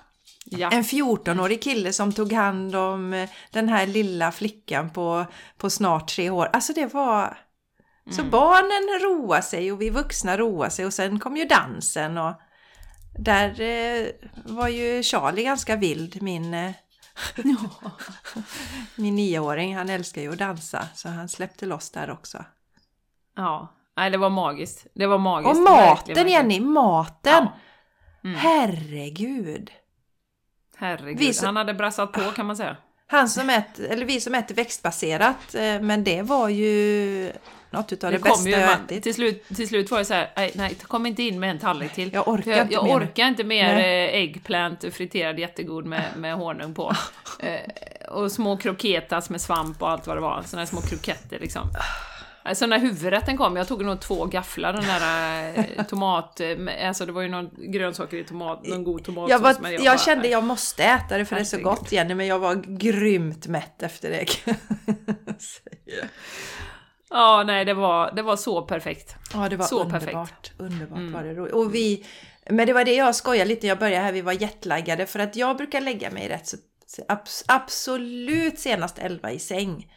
[0.46, 0.70] Ja.
[0.72, 5.26] En 14-årig kille som tog hand om eh, den här lilla flickan på,
[5.58, 6.50] på snart tre år.
[6.54, 7.38] Alltså det var...
[8.12, 12.34] Så barnen roade sig och vi vuxna roade sig och sen kom ju dansen och
[13.20, 14.08] där eh,
[14.46, 16.72] var ju Charlie ganska vild, min, eh,
[18.96, 19.76] min nioåring.
[19.76, 22.46] Han älskar ju att dansa så han släppte loss där också.
[23.36, 23.78] ja.
[23.98, 24.88] Nej, det var magiskt.
[24.94, 25.50] Det var magiskt.
[25.50, 26.28] Och maten verkligen.
[26.28, 27.44] Jenny, maten!
[27.44, 27.58] Ja.
[28.24, 28.36] Mm.
[28.36, 29.72] Herregud!
[30.82, 32.76] Herregud, så- han hade brassat på kan man säga.
[33.08, 37.32] Han som äter, eller vi som äter växtbaserat, eh, men det var ju...
[37.70, 39.04] något utav det, Det bästa ju, jag man, ätit.
[39.04, 41.60] till, slut, till slut var det så här, nej, nej, kom inte in med en
[41.60, 42.14] tallrik till.
[42.14, 44.10] Jag orkar jag, inte jag mer nu." orkar inte mer Nej.
[44.10, 46.94] eh, äggplant friterad jättegod med, med honung på.
[47.40, 47.60] eh,
[48.10, 50.44] och små kroketas med svamp och allt vad det var.
[50.46, 51.70] Såna här små kroketter liksom.
[52.44, 56.40] Alltså när huvudrätten kom, jag tog nog två gafflar den där eh, tomat...
[56.40, 59.30] eh, Alltså det var ju någon grönsaker i tomat, någon god tomatsås.
[59.32, 61.76] Jag, var, men jag, bara, kände jag måste äta det för det är så Herregud.
[61.80, 64.26] gott Jenny, men jag var grymt mätt efter det.
[64.46, 64.56] jag.
[67.10, 69.16] Ja, nej det var, det var så perfekt.
[69.34, 70.02] Ja, det var Så underbart.
[70.04, 70.60] perfekt.
[70.60, 70.72] Mm.
[70.74, 71.54] Underbart var det roligt.
[71.54, 72.06] Och vi,
[72.50, 75.36] men det var det jag skojade lite, jag började här, vi var jetlaggade för att
[75.36, 76.58] jag brukar lägga mig rätt så
[77.10, 79.92] abs- absolut senast 11 i säng.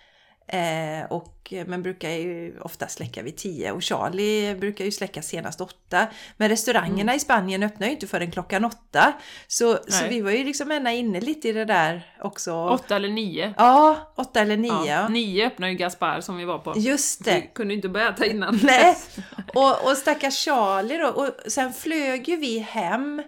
[0.46, 5.60] Eh, och, men brukar ju ofta släcka vid 10 och Charlie brukar ju släcka senast
[5.60, 6.06] 8.
[6.36, 9.12] Men restaurangerna i Spanien öppnar ju inte förrän klockan 8.
[9.46, 12.68] Så, så vi var ju liksom ända inne lite i det där också.
[12.68, 13.54] Åtta eller nio.
[13.56, 14.72] Ja, 8 eller 9.
[14.86, 16.74] Ja, nio öppnade ju Gaspar som vi var på.
[16.76, 17.40] Just Vi det.
[17.40, 18.60] kunde ju inte börja äta innan.
[18.62, 18.96] Nej,
[19.54, 21.08] och, och stackars Charlie då.
[21.08, 23.22] Och sen flög ju vi hem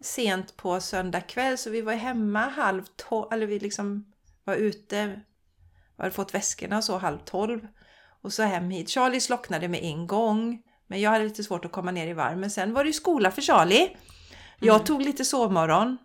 [0.00, 4.04] sent på söndag kväll så vi var hemma halv tolv, eller vi liksom
[4.44, 5.20] var ute,
[6.00, 7.60] vi hade fått väskorna så halv tolv.
[8.22, 8.90] Och så hem hit.
[8.90, 10.58] Charlie slocknade med en gång.
[10.86, 12.38] Men jag hade lite svårt att komma ner i varv.
[12.38, 13.96] Men sen var det ju skola för Charlie.
[14.60, 15.98] Jag tog lite sovmorgon.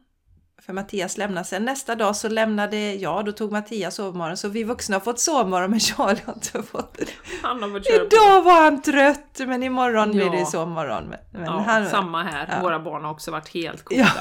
[0.62, 1.46] För Mattias lämnade.
[1.48, 3.26] Sen nästa dag så lämnade jag.
[3.26, 4.38] Då tog Mattias sovmorgon.
[4.38, 7.06] Så vi vuxna har fått sovmorgon men Charlie har inte fått det.
[7.44, 8.06] Han har fått köra på.
[8.06, 10.46] Idag var han trött men imorgon blir det Ja.
[10.46, 11.04] sovmorgon.
[11.04, 12.48] Men, men Ja, han, samma här.
[12.52, 12.62] Ja.
[12.62, 14.12] Våra barn har också varit helt coola.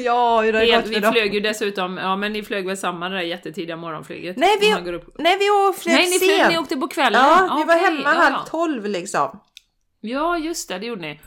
[0.04, 1.12] Ja, hur har det gått vi för dem?
[1.12, 4.36] flög ju dessutom, ja men ni flög väl samma det där jättetidiga morgonflyget?
[4.36, 5.14] Nej, vi- upp.
[5.18, 6.48] Nej, vi flög Nej, ni flög, sent.
[6.48, 7.20] ni åkte på kvällen?
[7.20, 8.44] Ja, vi var hemma ja, halv ja.
[8.50, 9.40] tolv liksom.
[10.00, 11.20] Ja, just det, det gjorde ni.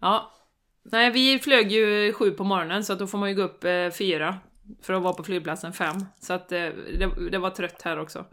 [0.00, 0.32] Ja.
[0.82, 3.64] Nej, vi flög ju sju på morgonen så att då får man ju gå upp
[3.64, 4.38] eh, fyra
[4.82, 6.04] för att vara på flygplatsen fem.
[6.20, 6.58] Så att eh,
[6.98, 8.24] det, det var trött här också.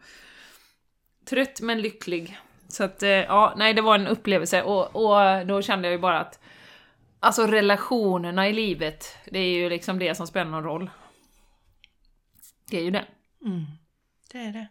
[1.30, 2.40] Trött men lycklig.
[2.68, 6.00] Så att, eh, ja, nej det var en upplevelse och, och då kände jag ju
[6.00, 6.40] bara att
[7.20, 10.90] Alltså relationerna i livet, det är ju liksom det som spelar någon roll.
[12.70, 13.06] Det är ju det.
[13.46, 13.66] Mm.
[14.32, 14.68] Det är det.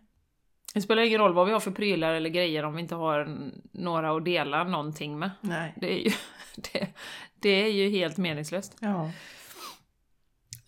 [0.74, 3.38] Det spelar ingen roll vad vi har för prylar eller grejer om vi inte har
[3.72, 5.30] några att dela någonting med.
[5.40, 5.74] Nej.
[5.76, 6.10] Det är ju,
[6.56, 6.88] det,
[7.34, 8.76] det är ju helt meningslöst.
[8.80, 9.10] Ja.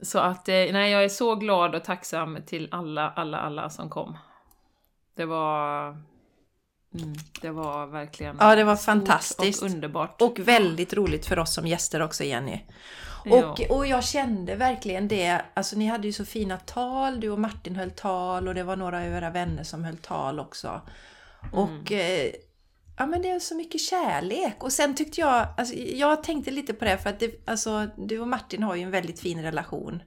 [0.01, 3.91] Så att, eh, nej, jag är så glad och tacksam till alla, alla, alla som
[3.91, 4.19] kom.
[5.14, 5.97] Det var...
[6.94, 9.62] Mm, det var verkligen Ja, det var fantastiskt.
[9.62, 10.22] och underbart.
[10.22, 12.61] Och väldigt roligt för oss som gäster också Jenny.
[13.31, 17.40] Och, och jag kände verkligen det, alltså ni hade ju så fina tal, du och
[17.40, 20.81] Martin höll tal och det var några av era vänner som höll tal också.
[21.53, 22.31] Och eh,
[22.98, 24.62] ja men det är så mycket kärlek.
[24.62, 28.20] Och sen tyckte jag, alltså, jag tänkte lite på det för att det, alltså, du
[28.20, 30.03] och Martin har ju en väldigt fin relation.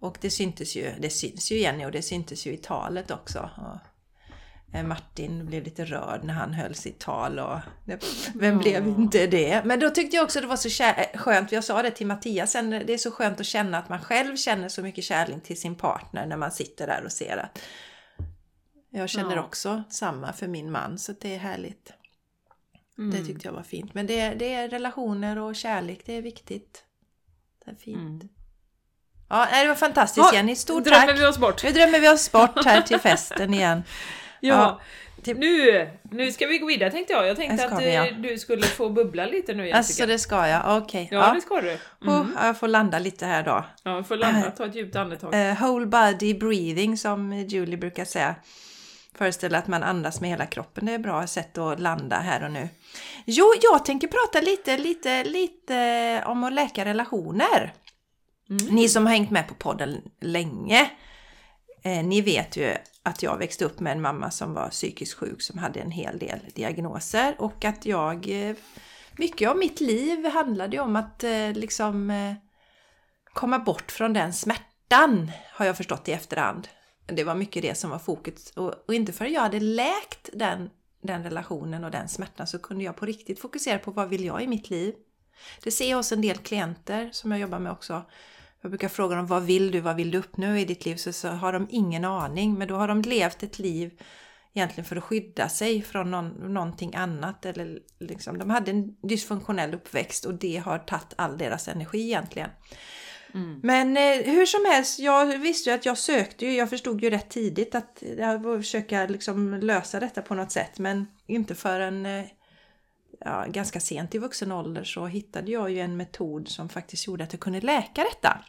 [0.00, 3.50] Och det syntes ju, det syns ju Jenny och det syntes ju i talet också.
[4.74, 7.58] Eh, Martin blev lite rörd när han höll sitt tal och
[8.34, 9.62] vem blev inte det?
[9.64, 12.52] Men då tyckte jag också det var så kär, skönt, jag sa det till Mattias
[12.52, 15.60] sen, det är så skönt att känna att man själv känner så mycket kärlek till
[15.60, 17.58] sin partner när man sitter där och ser att
[18.90, 19.42] jag känner Ja.
[19.42, 21.92] också samma för min man så det är härligt.
[22.98, 23.10] Mm.
[23.10, 23.94] Det tyckte jag var fint.
[23.94, 26.84] Men det, det är relationer och kärlek, det är viktigt.
[27.64, 27.96] Det är fint.
[28.22, 28.28] Mm.
[29.28, 31.18] Ja, det var fantastiskt Jenny, stort drömmer tack!
[31.18, 31.64] vi oss bort.
[31.64, 33.82] Nu drömmer vi oss bort här till festen igen.
[34.40, 34.80] Ja,
[35.22, 37.26] typ- nu, nu ska vi gå vidare tänkte jag.
[37.26, 38.06] Jag tänkte att vi, ja.
[38.06, 39.78] eh, du skulle få bubbla lite nu Jessica.
[39.78, 41.08] Alltså det ska jag, okej.
[41.10, 41.78] Ja, det ska du.
[42.10, 43.64] Oh, jag får landa lite här då.
[43.82, 45.34] Ja, vi får landa, ta ett djupt andetag.
[45.34, 48.34] Eh, whole body breathing som Julie brukar säga.
[49.14, 50.86] Föreställa att man andas med hela kroppen.
[50.86, 52.68] Det är ett bra sätt att landa här och nu.
[53.24, 57.72] Jo, jag tänker prata lite, lite, lite om att läka relationer.
[58.50, 58.74] Mm.
[58.74, 60.90] Ni som har hängt med på podden länge,
[61.82, 65.42] eh, ni vet ju att jag växte upp med en mamma som var psykiskt sjuk
[65.42, 68.56] som hade en hel del diagnoser och att jag, eh,
[69.16, 72.34] mycket av mitt liv handlade ju om att eh, liksom eh,
[73.32, 76.68] komma bort från den smärtan har jag förstått i efterhand.
[77.06, 80.70] Det var mycket det som var fokus och, och inte förrän jag hade läkt den,
[81.02, 84.42] den relationen och den smärtan så kunde jag på riktigt fokusera på vad vill jag
[84.42, 84.94] i mitt liv.
[85.62, 88.02] Det ser jag hos en del klienter som jag jobbar med också.
[88.62, 90.96] Jag brukar fråga dem vad vill du, vad vill du uppnå i ditt liv?
[90.96, 94.00] Så, så har de ingen aning, men då har de levt ett liv
[94.54, 97.46] egentligen för att skydda sig från någon, någonting annat.
[97.46, 102.50] Eller liksom, de hade en dysfunktionell uppväxt och det har tagit all deras energi egentligen.
[103.34, 103.60] Mm.
[103.62, 107.10] Men eh, hur som helst, jag visste ju att jag sökte ju, jag förstod ju
[107.10, 112.06] rätt tidigt att jag var försöka liksom lösa detta på något sätt men inte förrän
[112.06, 112.24] eh,
[113.24, 117.24] ja, ganska sent i vuxen ålder så hittade jag ju en metod som faktiskt gjorde
[117.24, 118.44] att jag kunde läka detta.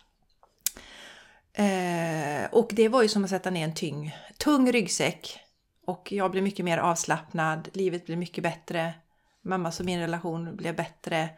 [1.53, 5.39] Eh, och det var ju som att sätta ner en tyng, tung ryggsäck
[5.86, 8.93] och jag blev mycket mer avslappnad, livet blev mycket bättre,
[9.41, 11.29] mammas och min relation blev bättre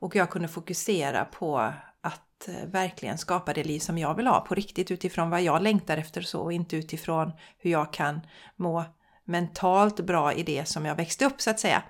[0.00, 1.58] och jag kunde fokusera på
[2.00, 5.62] att eh, verkligen skapa det liv som jag vill ha på riktigt utifrån vad jag
[5.62, 8.20] längtar efter så och inte utifrån hur jag kan
[8.56, 8.84] må
[9.28, 11.82] mentalt bra i det som jag växte upp så att säga.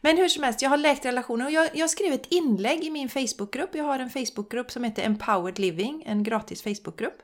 [0.00, 2.90] Men hur som helst, jag har läkt relationer och jag, jag skrev ett inlägg i
[2.90, 3.74] min Facebookgrupp.
[3.74, 7.22] Jag har en Facebookgrupp som heter Empowered Living, en gratis Facebookgrupp.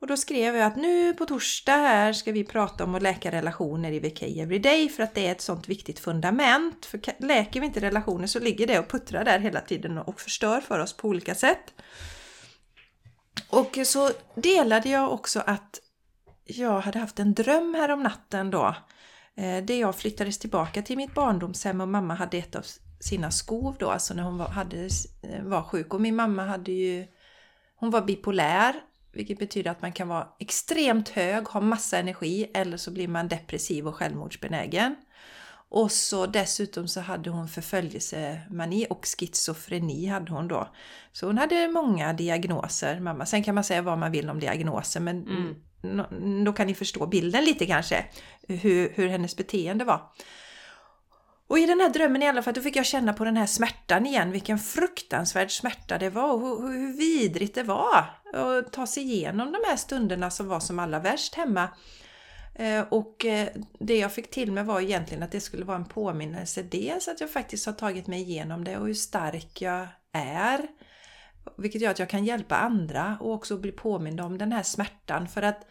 [0.00, 3.30] Och då skrev jag att nu på torsdag här ska vi prata om att läka
[3.30, 6.86] relationer i VK Everyday för att det är ett sånt viktigt fundament.
[6.86, 10.60] För läker vi inte relationer så ligger det och puttrar där hela tiden och förstör
[10.60, 11.74] för oss på olika sätt.
[13.48, 15.80] Och så delade jag också att
[16.44, 18.74] jag hade haft en dröm här om natten då.
[19.34, 22.64] Det där jag flyttades tillbaka till mitt barndomshem och mamma hade ett av
[23.00, 24.88] sina skov då, alltså när hon var, hade,
[25.22, 25.94] eh, var sjuk.
[25.94, 27.06] Och min mamma hade ju,
[27.76, 28.74] hon var bipolär,
[29.12, 33.28] vilket betyder att man kan vara extremt hög, ha massa energi, eller så blir man
[33.28, 34.96] depressiv och självmordsbenägen.
[35.68, 40.68] Och så dessutom så hade hon förföljelsemani och schizofreni hade hon då.
[41.12, 43.26] Så hon hade många diagnoser, mamma.
[43.26, 45.54] Sen kan man säga vad man vill om diagnoser, men mm
[46.44, 48.04] då kan ni förstå bilden lite kanske,
[48.48, 50.10] hur, hur hennes beteende var.
[51.46, 53.46] Och i den här drömmen i alla fall, då fick jag känna på den här
[53.46, 58.86] smärtan igen, vilken fruktansvärd smärta det var och hur, hur vidrigt det var att ta
[58.86, 61.68] sig igenom de här stunderna som var som allra värst hemma.
[62.54, 65.84] Eh, och eh, det jag fick till mig var egentligen att det skulle vara en
[65.84, 66.62] påminnelse.
[66.62, 70.68] Dels att jag faktiskt har tagit mig igenom det och hur stark jag är.
[71.56, 75.28] Vilket gör att jag kan hjälpa andra och också bli påmind om den här smärtan.
[75.28, 75.66] För att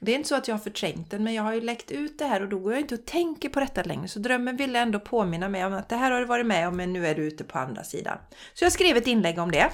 [0.00, 2.18] det är inte så att jag har förträngt den, men jag har ju läckt ut
[2.18, 4.08] det här och då går jag inte och tänker på detta längre.
[4.08, 6.76] Så drömmen ville ändå påminna mig om att det här har du varit med om,
[6.76, 8.18] men nu är du ute på andra sidan.
[8.54, 9.70] Så jag skrev ett inlägg om det.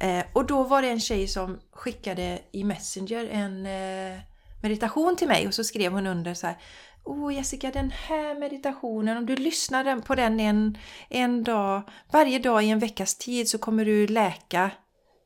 [0.00, 4.20] Eh, och då var det en tjej som skickade i Messenger en eh,
[4.62, 6.56] meditation till mig och så skrev hon under så här
[7.04, 12.64] oh, Jessica, den här meditationen, om du lyssnar på den en, en dag, varje dag
[12.64, 14.70] i en veckas tid så kommer du läka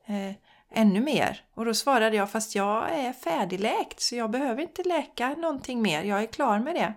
[0.07, 0.35] eh,
[0.71, 1.41] ännu mer.
[1.53, 6.03] Och då svarade jag, fast jag är färdigläkt så jag behöver inte läka någonting mer,
[6.03, 6.93] jag är klar med det.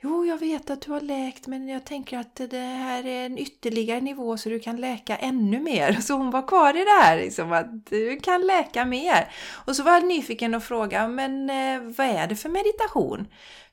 [0.00, 3.38] Jo, jag vet att du har läkt men jag tänker att det här är en
[3.38, 5.92] ytterligare nivå så du kan läka ännu mer.
[6.00, 9.32] Så hon var kvar i det här, liksom, att du kan läka mer.
[9.66, 13.28] Och så var jag nyfiken och frågade, men eh, vad är det för meditation?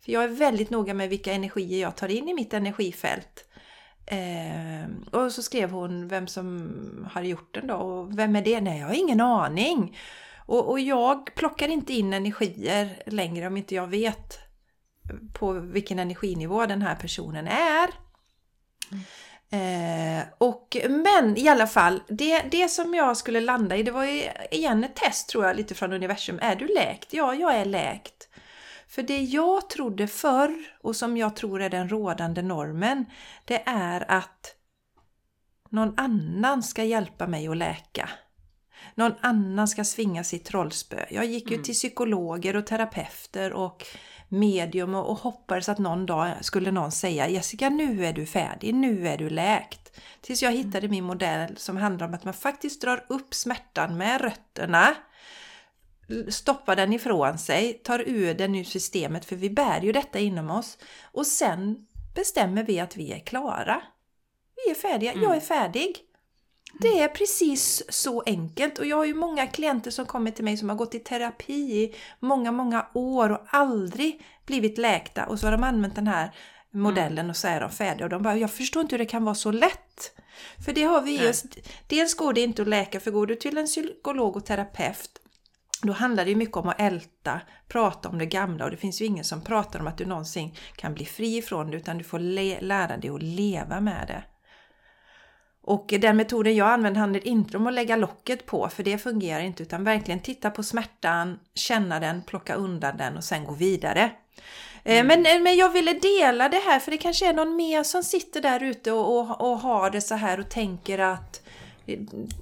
[0.06, 3.50] För jag är väldigt noga med vilka energier jag tar in i mitt energifält.
[4.06, 6.72] Eh, och så skrev hon vem som
[7.12, 8.62] hade gjort den då och vem är det?
[8.62, 9.98] Nej, jag har ingen aning.
[10.46, 14.45] Och, och jag plockar inte in energier längre om inte jag vet
[15.34, 17.90] på vilken energinivå den här personen är.
[19.50, 24.04] Eh, och, men i alla fall, det, det som jag skulle landa i, det var
[24.04, 26.40] ju igen ett test tror jag lite från universum.
[26.42, 27.14] Är du läkt?
[27.14, 28.30] Ja, jag är läkt.
[28.88, 33.06] För det jag trodde förr och som jag tror är den rådande normen,
[33.46, 34.56] det är att
[35.70, 38.10] någon annan ska hjälpa mig att läka.
[38.96, 41.06] Någon annan ska svinga sitt trollspö.
[41.10, 41.64] Jag gick ju mm.
[41.64, 43.86] till psykologer och terapeuter och
[44.30, 48.76] medium och, och hoppades att någon dag skulle någon säga Jessica nu är du färdig,
[48.76, 50.00] nu är du läkt.
[50.22, 54.22] Tills jag hittade min modell som handlar om att man faktiskt drar upp smärtan med
[54.22, 54.96] rötterna
[56.30, 60.52] stoppar den ifrån sig, tar ur den ur systemet, för vi bär ju detta inom
[60.52, 60.78] oss.
[61.12, 63.82] Och sen bestämmer vi att vi är klara.
[64.56, 65.24] Vi är färdiga, mm.
[65.24, 66.05] jag är färdig.
[66.80, 68.80] Det är precis så enkelt.
[68.80, 71.54] Och jag har ju många klienter som kommer till mig som har gått i terapi
[71.54, 75.26] i många, många år och aldrig blivit läkta.
[75.26, 76.32] Och så har de använt den här
[76.72, 78.06] modellen och så är de färdiga.
[78.06, 80.12] Och de bara, jag förstår inte hur det kan vara så lätt.
[80.66, 81.46] För det har vi just,
[81.88, 85.22] dels går det inte att läka för går du till en psykolog och terapeut
[85.82, 88.66] då handlar det ju mycket om att älta, prata om det gamla.
[88.66, 91.72] Och det finns ju ingen som pratar om att du någonsin kan bli fri ifrån
[91.72, 92.20] det utan du får
[92.62, 94.24] lära dig att leva med det.
[95.68, 99.40] Och den metoden jag använder handlar inte om att lägga locket på, för det fungerar
[99.40, 104.12] inte, utan verkligen titta på smärtan, känna den, plocka undan den och sen gå vidare.
[104.84, 105.08] Eh, mm.
[105.08, 108.04] Men, eh, men jag ville dela det här, för det kanske är någon mer som
[108.04, 111.42] sitter där ute och, och, och har det så här och tänker att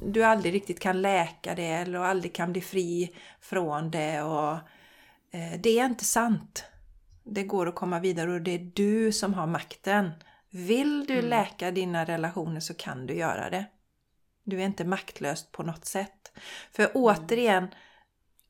[0.06, 4.22] du aldrig riktigt kan läka det eller aldrig kan bli fri från det.
[4.22, 4.54] Och,
[5.32, 6.66] eh, det är inte sant.
[7.24, 10.12] Det går att komma vidare och det är du som har makten.
[10.56, 11.30] Vill du mm.
[11.30, 13.66] läka dina relationer så kan du göra det.
[14.44, 16.32] Du är inte maktlös på något sätt.
[16.72, 16.92] För mm.
[16.96, 17.68] återigen,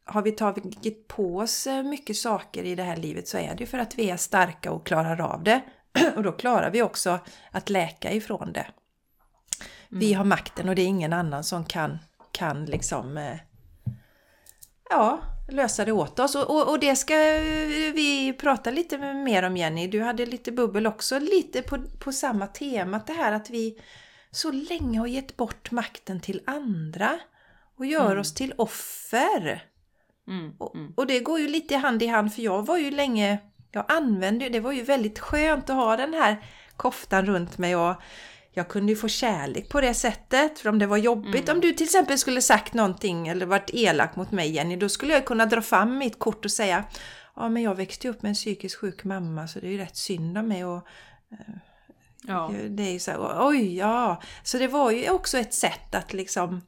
[0.06, 3.78] har vi tagit på oss mycket saker i det här livet så är det för
[3.78, 5.62] att vi är starka och klarar av det.
[6.16, 7.20] Och då klarar vi också
[7.52, 8.68] att läka ifrån det.
[9.90, 10.00] Mm.
[10.00, 12.00] Vi har makten och det är ingen annan som kan,
[12.32, 13.18] kan liksom...
[13.18, 13.38] Eh,
[14.90, 16.36] ja, lösa det åt oss.
[16.36, 17.16] Och, och, och, det ska
[17.94, 19.88] vi prata lite mer om Jenny.
[19.88, 23.02] Du hade lite bubbel också, lite på, på samma tema.
[23.08, 23.80] Det här att vi
[24.32, 27.20] så länge har gett bort makten till andra
[27.78, 28.20] och gör mm.
[28.20, 29.64] oss till offer.
[30.28, 30.94] Mm, och, mm.
[30.98, 33.38] och, det går ju lite hand i hand för jag var ju länge,
[33.72, 36.46] jag använde det var ju väldigt skönt att ha den här
[36.78, 37.96] koftan runt mig och
[38.54, 40.60] jag kunde ju få kärlek på det sättet.
[40.60, 41.58] För om det var jobbigt, mm.
[41.58, 45.14] om du till exempel skulle sagt någonting eller varit elak mot mig Jenny, då skulle
[45.14, 46.84] jag kunna dra fram mitt kort och säga
[47.36, 49.96] Ja men jag växte upp med en psykiskt sjuk mamma så det är ju rätt
[49.96, 50.88] synd om mig och
[51.32, 51.56] eh,
[52.24, 52.52] ja.
[52.70, 54.22] Det är ju så här, oj ja.
[54.44, 56.62] Så det var ju också ett sätt att liksom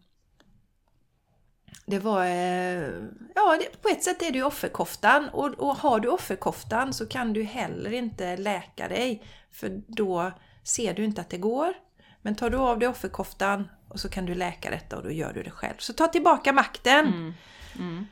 [1.85, 2.89] det var, eh,
[3.35, 7.33] ja på ett sätt är det ju offerkoftan och, och har du offerkoftan så kan
[7.33, 10.31] du heller inte läka dig för då
[10.67, 11.73] ser du inte att det går.
[12.21, 15.33] Men tar du av dig offerkoftan och så kan du läka detta och då gör
[15.33, 15.75] du det själv.
[15.77, 17.05] Så ta tillbaka makten!
[17.05, 17.33] Mm.
[17.79, 18.05] Mm.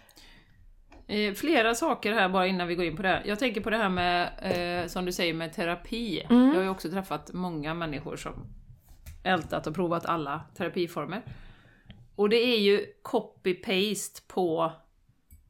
[1.07, 3.21] Eh, flera saker här bara innan vi går in på det.
[3.25, 6.21] Jag tänker på det här med, eh, som du säger, med terapi.
[6.29, 6.47] Mm.
[6.47, 8.33] Jag har ju också träffat många människor som
[9.23, 11.21] ältat och provat alla terapiformer.
[12.15, 14.71] Och det är ju copy-paste på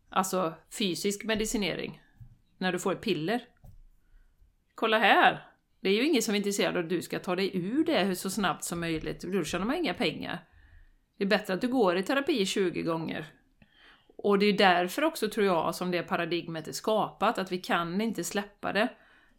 [0.09, 2.01] alltså fysisk medicinering.
[2.57, 3.43] När du får ett piller.
[4.75, 5.52] Kolla här!
[5.83, 8.15] Det är ju ingen som är intresserad av att du ska ta dig ur det
[8.15, 10.39] så snabbt som möjligt, då tjänar man inga pengar.
[11.17, 13.25] Det är bättre att du går i terapi 20 gånger.
[14.15, 18.01] Och det är därför också, tror jag, som det paradigmet är skapat, att vi kan
[18.01, 18.89] inte släppa det.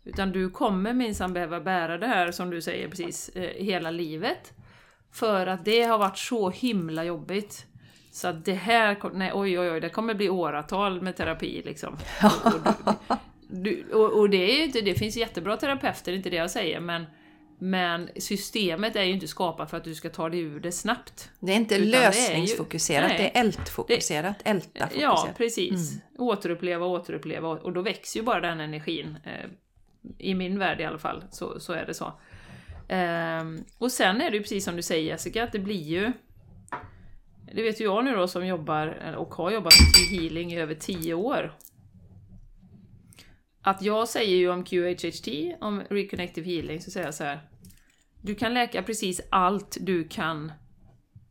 [0.05, 4.53] Utan du kommer minsann behöva bära det här, som du säger precis, eh, hela livet.
[5.13, 7.67] För att det har varit så himla jobbigt.
[8.13, 11.97] Så att det här, nej oj oj oj, det kommer bli åratal med terapi liksom.
[12.23, 12.55] Och,
[12.89, 13.17] och,
[13.49, 16.51] du, och, och, det är inte, det finns jättebra terapeuter, det är inte det jag
[16.51, 17.07] säger, men
[17.59, 21.31] men systemet är ju inte skapat för att du ska ta dig ur det snabbt.
[21.41, 24.93] Det är inte lösningsfokuserat, det är, ju, det är ältfokuserat, älta-fokuserat.
[25.01, 25.93] Ja, precis.
[25.93, 26.03] Mm.
[26.19, 29.17] Återuppleva, återuppleva och då växer ju bara den energin.
[29.25, 29.51] Eh,
[30.19, 32.13] I min värld i alla fall, så, så är det så.
[32.89, 36.13] Um, och sen är det ju precis som du säger Jessica, att det blir ju...
[37.55, 39.73] Det vet ju jag nu då som jobbar, och har jobbat
[40.11, 41.53] i healing i över 10 år.
[43.65, 45.29] Att jag säger ju om QHHT,
[45.61, 47.49] om Reconnective Healing, så säger jag så här.
[48.21, 50.53] Du kan läka precis allt du kan.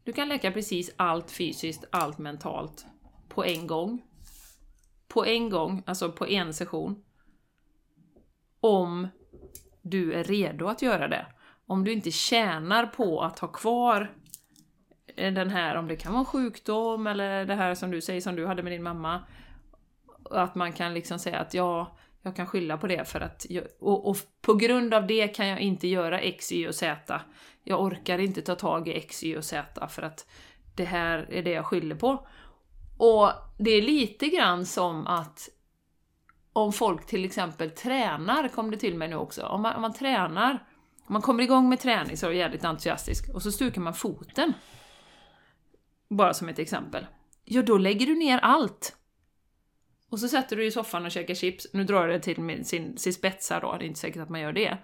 [0.04, 2.86] Du kan läka precis allt fysiskt, allt mentalt.
[3.30, 4.02] På en gång.
[5.08, 7.04] På en gång, alltså på en session.
[8.60, 9.08] Om
[9.82, 11.26] du är redo att göra det
[11.66, 14.16] om du inte tjänar på att ha kvar
[15.16, 18.36] eh, den här, om det kan vara sjukdom eller det här som du säger som
[18.36, 19.22] du hade med din mamma.
[20.32, 23.64] Att man kan liksom säga att ja, jag kan skylla på det för att, jag,
[23.80, 27.22] och, och, på grund av det kan jag inte göra X, Y och Z.
[27.64, 30.28] Jag orkar inte ta tag i X, Y och Z för att
[30.76, 32.28] det här är det jag skyller på.
[32.98, 35.50] Och det är lite grann som att
[36.54, 39.94] om folk till exempel tränar, kom det till mig nu också, om man, om man
[39.94, 40.68] tränar
[41.08, 43.94] om man kommer igång med träning så är det jävligt entusiastisk och så stukar man
[43.94, 44.54] foten.
[46.10, 47.06] Bara som ett exempel.
[47.46, 48.98] Ja, då lägger du ner allt.
[50.14, 51.68] Och så sätter du dig i soffan och käkar chips.
[51.74, 54.30] Nu drar jag det till min, sin, sin spetsa då, det är inte säkert att
[54.30, 54.78] man gör det.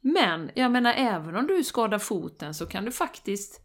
[0.00, 3.60] Men, jag menar, även om du skadar foten så kan du faktiskt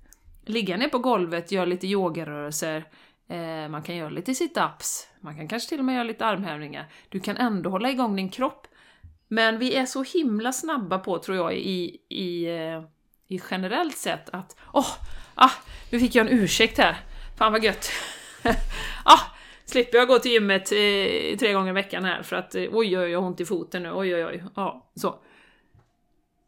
[0.45, 2.85] ligga ner på golvet, göra lite yogarörelser,
[3.29, 6.91] eh, man kan göra lite sit-ups, man kan kanske till och med göra lite armhävningar.
[7.09, 8.67] Du kan ändå hålla igång din kropp
[9.27, 12.83] men vi är så himla snabba på, tror jag, i, i, eh,
[13.27, 14.93] i generellt sett att åh, oh,
[15.35, 15.51] ah,
[15.89, 16.97] nu fick jag en ursäkt här.
[17.37, 17.91] Fan vad gött.
[19.03, 19.19] ah,
[19.69, 22.99] slipper jag gå till gymmet eh, tre gånger i veckan här för att eh, oj,
[22.99, 24.43] oj, jag har ont i foten nu, oj, oj, oj.
[24.55, 25.19] Ja, så.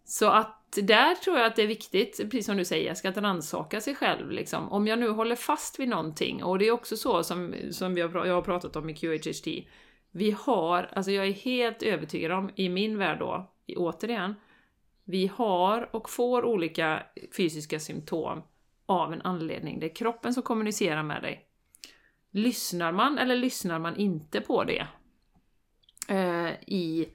[0.05, 3.11] Så att där tror jag att det är viktigt, precis som du säger, jag ska
[3.11, 4.31] rannsaka sig själv.
[4.31, 4.71] Liksom.
[4.71, 8.01] Om jag nu håller fast vid någonting, och det är också så som, som vi
[8.01, 9.47] har, jag har pratat om i QHHT,
[10.11, 14.35] vi har, alltså jag är helt övertygad om, i min värld då, återigen,
[15.03, 17.03] vi har och får olika
[17.37, 18.41] fysiska symptom
[18.85, 19.79] av en anledning.
[19.79, 21.50] Det är kroppen som kommunicerar med dig.
[22.31, 24.87] Lyssnar man eller lyssnar man inte på det
[26.07, 27.09] eh, i,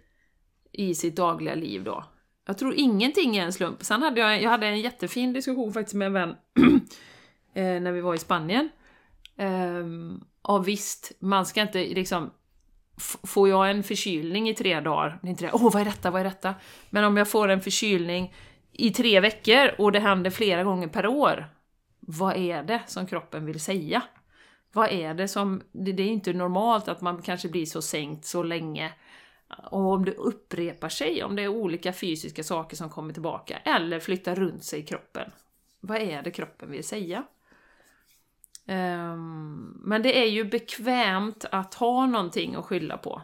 [0.73, 2.05] i sitt dagliga liv då?
[2.47, 3.85] Jag tror ingenting är en slump.
[3.85, 6.31] Sen hade jag, jag hade en jättefin diskussion faktiskt med en vän
[7.55, 8.69] eh, när vi var i Spanien.
[9.37, 9.85] Eh,
[10.43, 12.31] och visst, man ska inte liksom
[13.23, 16.11] får jag en förkylning i tre dagar, det är inte det, åh vad är detta,
[16.11, 16.55] vad är detta?
[16.91, 18.35] Men om jag får en förkylning
[18.73, 21.47] i tre veckor och det händer flera gånger per år,
[22.01, 24.03] vad är det som kroppen vill säga?
[24.77, 28.25] Vad är det som, det, det är inte normalt att man kanske blir så sänkt
[28.25, 28.93] så länge.
[29.71, 34.01] Och om det upprepar sig, om det är olika fysiska saker som kommer tillbaka, eller
[34.01, 35.31] flyttar runt sig i kroppen.
[35.81, 37.25] Vad är det kroppen vill säga?
[38.67, 43.23] Um, men det är ju bekvämt att ha någonting att skylla på.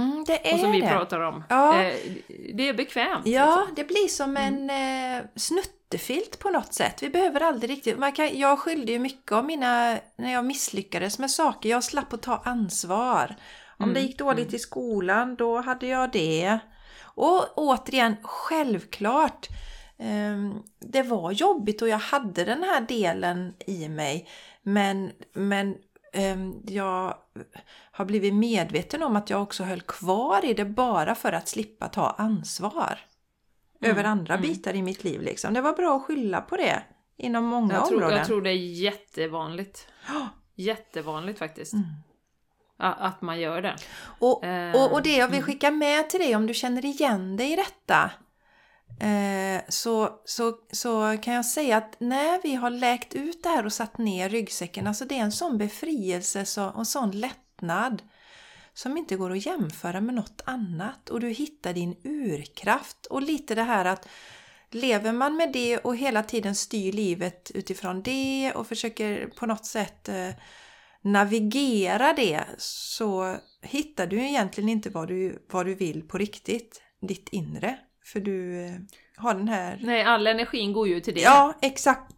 [0.00, 0.88] Mm, det är Och som vi det.
[0.88, 1.44] pratar om.
[1.48, 1.82] Ja.
[1.82, 1.94] Eh,
[2.54, 3.26] det är bekvämt.
[3.26, 3.74] Ja, liksom.
[3.74, 7.02] det blir som en eh, snuttefilt på något sätt.
[7.02, 7.98] Vi behöver aldrig riktigt...
[7.98, 9.98] Man kan, jag skyllde ju mycket av mina...
[10.16, 11.68] När jag misslyckades med saker.
[11.68, 13.36] Jag slapp att ta ansvar.
[13.78, 16.58] Om Mm, det gick dåligt i skolan, då hade jag det.
[17.02, 19.48] Och återigen, självklart.
[19.98, 24.28] ehm, det var jobbigt och jag hade den här delen i mig.
[24.62, 25.74] Men, men
[26.12, 27.14] ehm, jag
[28.00, 31.88] har blivit medveten om att jag också höll kvar i det bara för att slippa
[31.88, 32.98] ta ansvar.
[33.80, 35.54] Över andra bitar i mitt liv liksom.
[35.54, 36.82] Det var bra att skylla på det
[37.16, 38.18] inom många jag, tror, områden.
[38.18, 39.88] jag tror det är jättevanligt.
[40.54, 41.72] Jättevanligt faktiskt.
[41.72, 41.86] Mm.
[42.76, 43.76] Att man gör det.
[44.18, 47.36] Och, Eh, och, och det jag vill skicka med till dig om du känner igen
[47.36, 48.10] dig i detta
[49.00, 53.66] eh, så, så, så kan jag säga att när vi har läkt ut det här
[53.66, 57.49] och satt ner ryggsäcken, alltså det är en sån befrielse så, och en sån lättnad
[58.74, 63.54] som inte går att jämföra med något annat och du hittar din urkraft och lite
[63.54, 64.08] det här att
[64.70, 69.66] lever man med det och hela tiden styr livet utifrån det och försöker på något
[69.66, 70.30] sätt eh,
[71.02, 77.28] navigera det så hittar du egentligen inte vad du, vad du vill på riktigt, ditt
[77.28, 77.78] inre.
[78.04, 78.72] För du eh,
[79.16, 79.78] har den här...
[79.82, 81.20] Nej, all energin går ju till det.
[81.20, 82.14] Ja, exakt.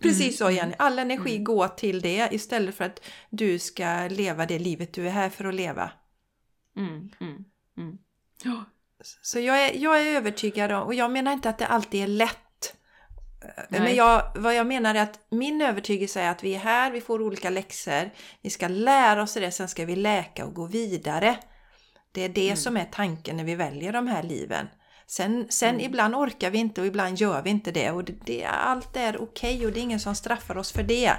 [0.00, 0.74] Precis så Jenny.
[0.78, 5.10] All energi går till det istället för att du ska leva det livet du är
[5.10, 5.90] här för att leva.
[6.76, 7.44] Mm, mm,
[7.76, 7.98] mm.
[8.44, 8.64] Ja.
[9.22, 12.06] Så jag är, jag är övertygad om, och jag menar inte att det alltid är
[12.06, 12.76] lätt.
[13.68, 13.80] Nej.
[13.80, 17.00] Men jag, vad jag menar är att min övertygelse är att vi är här, vi
[17.00, 18.10] får olika läxor,
[18.42, 21.38] vi ska lära oss det, sen ska vi läka och gå vidare.
[22.12, 24.68] Det är det som är tanken när vi väljer de här liven.
[25.12, 28.44] Sen, sen ibland orkar vi inte och ibland gör vi inte det och det, det,
[28.44, 31.12] allt är okej och det är ingen som straffar oss för det.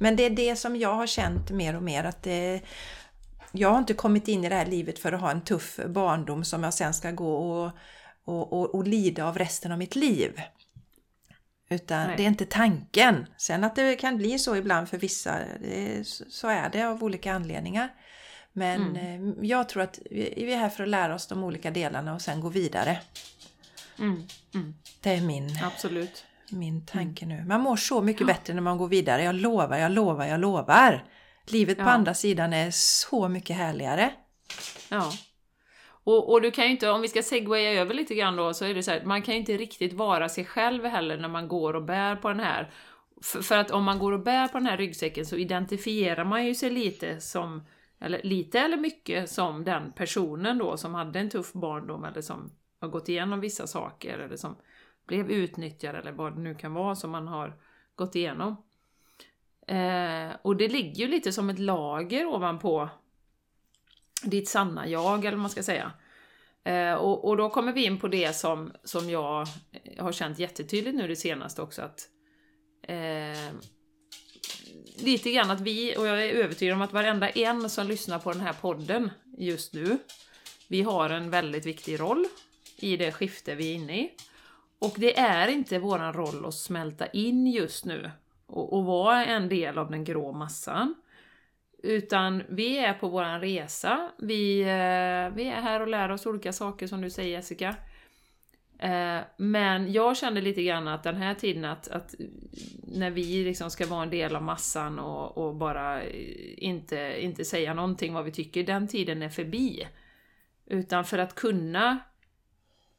[0.00, 2.60] Men det är det som jag har känt mer och mer att det,
[3.52, 6.44] jag har inte kommit in i det här livet för att ha en tuff barndom
[6.44, 7.70] som jag sen ska gå och,
[8.24, 10.40] och, och, och lida av resten av mitt liv.
[11.68, 12.16] Utan Nej.
[12.16, 13.26] det är inte tanken.
[13.36, 17.32] Sen att det kan bli så ibland för vissa, det, så är det av olika
[17.32, 17.88] anledningar.
[18.56, 22.14] Men eh, jag tror att vi är här för att lära oss de olika delarna
[22.14, 23.00] och sen gå vidare.
[23.98, 24.22] Mm,
[24.54, 24.74] mm.
[25.00, 26.24] Det är min, Absolut.
[26.50, 27.44] min tanke nu.
[27.44, 29.22] Man mår så mycket bättre när man går vidare.
[29.22, 31.04] Jag lovar, jag lovar, jag lovar.
[31.46, 31.88] Livet på Ja.
[31.90, 34.12] andra sidan är så mycket härligare.
[34.88, 35.12] Ja.
[36.04, 38.64] Och, och du kan ju inte, om vi ska segwaya över lite grann då, så
[38.64, 41.48] är det så här, man kan ju inte riktigt vara sig själv heller när man
[41.48, 42.70] går och bär på den här.
[43.22, 46.46] För, för att om man går och bär på den här ryggsäcken så identifierar man
[46.46, 47.66] ju sig lite som,
[48.00, 52.50] eller lite eller mycket som den personen då som hade en tuff barndom eller som
[52.80, 54.56] har gått igenom vissa saker eller som
[55.06, 57.56] blev utnyttjade eller vad det nu kan vara som man har
[57.94, 58.56] gått igenom.
[59.66, 62.88] Eh, och det ligger ju lite som ett lager ovanpå
[64.22, 65.92] ditt sanna jag, eller vad man ska säga.
[66.64, 70.38] Eh, och, och då kommer vi in på det som, som jag eh, har känt
[70.38, 72.08] jättetydligt nu det senaste också, att
[72.82, 73.54] eh,
[74.98, 78.32] lite grann att vi, och jag är övertygad om att varenda en som lyssnar på
[78.32, 79.98] den här podden just nu,
[80.68, 82.26] vi har en väldigt viktig roll
[82.76, 84.10] i det skifte vi är inne i.
[84.78, 88.10] Och det är inte våran roll att smälta in just nu
[88.46, 90.94] och, och vara en del av den grå massan.
[91.82, 94.10] Utan vi är på våran resa.
[94.18, 97.76] Vi, eh, vi är här och lär oss olika saker som du säger Jessica.
[98.78, 102.14] Eh, men jag kände lite grann att den här tiden att, att
[102.82, 107.44] när vi liksom ska vara en del av massan och, och bara eh, inte, inte
[107.44, 109.88] säga någonting vad vi tycker, den tiden är förbi.
[110.66, 111.98] Utan för att kunna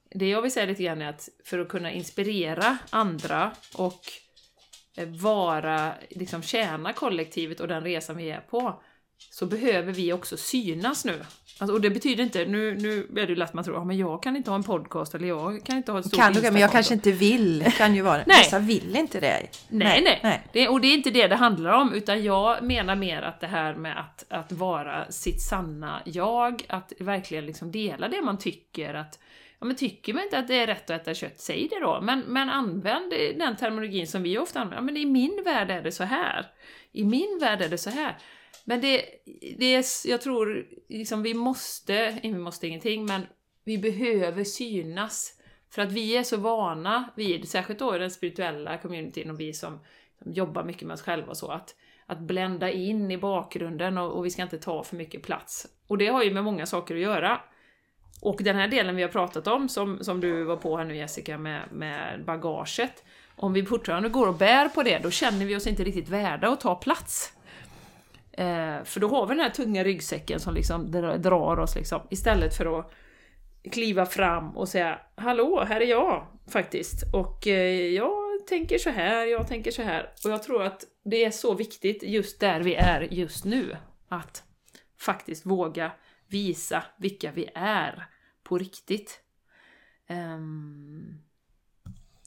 [0.09, 4.01] det jag vill säga lite grann är att för att kunna inspirera andra och
[4.97, 8.81] eh, vara, liksom tjäna kollektivet och den resan vi är på,
[9.31, 11.19] så behöver vi också synas nu.
[11.59, 14.23] Alltså, och det betyder inte, nu, nu är det lätt man tror, ja, men jag
[14.23, 16.45] kan inte ha en podcast eller jag kan inte ha ett stort Kan du, men
[16.45, 17.71] jag Instakonto." kanske inte vill.
[17.77, 18.17] Kan ju vara.
[18.27, 18.37] Nej.
[18.37, 19.47] Vissa vill inte det.
[19.69, 20.19] Nej, nej.
[20.23, 20.43] nej.
[20.53, 23.47] Det, och det är inte det det handlar om, utan jag menar mer att det
[23.47, 28.93] här med att, att vara sitt sanna jag, att verkligen liksom dela det man tycker,
[28.93, 29.19] att
[29.59, 32.01] Ja men tycker man inte att det är rätt att äta kött, säg det då.
[32.01, 34.77] Men, men använd den terminologin som vi ofta använder.
[34.77, 36.45] Ja, men i min värld är det så här.
[36.91, 38.17] I min värld är det så här.
[38.65, 39.05] Men det,
[39.57, 43.21] det är, jag tror, liksom vi måste, eh, vi måste ingenting, men
[43.63, 45.33] vi behöver synas.
[45.69, 49.53] För att vi är så vana vid, särskilt då i den spirituella communityn och vi
[49.53, 49.79] som,
[50.23, 54.17] som jobbar mycket med oss själva och så, att, att blända in i bakgrunden och,
[54.17, 55.67] och vi ska inte ta för mycket plats.
[55.87, 57.41] Och det har ju med många saker att göra.
[58.19, 60.95] Och den här delen vi har pratat om, som, som du var på här nu
[60.95, 63.03] Jessica, med, med bagaget,
[63.35, 66.47] om vi fortfarande går och bär på det, då känner vi oss inte riktigt värda
[66.49, 67.33] att ta plats.
[68.31, 72.57] Eh, för då har vi den här tunga ryggsäcken som liksom drar oss liksom, istället
[72.57, 72.91] för att
[73.71, 77.13] kliva fram och säga Hallå, här är jag faktiskt.
[77.13, 80.09] Och eh, jag tänker så här, jag tänker så här.
[80.25, 83.77] Och jag tror att det är så viktigt just där vi är just nu.
[84.09, 84.43] Att
[84.99, 85.91] faktiskt våga
[86.27, 88.09] visa vilka vi är
[88.43, 89.19] på riktigt.
[90.09, 91.23] Um...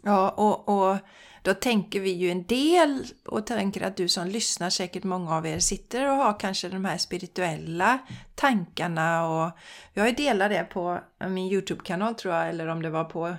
[0.02, 0.96] Ja, och, och
[1.42, 5.46] då tänker vi ju en del och tänker att du som lyssnar, säkert många av
[5.46, 7.98] er sitter och har kanske de här spirituella
[8.34, 9.50] tankarna och
[9.92, 13.36] jag delar det på min Youtube-kanal tror jag, eller om det var på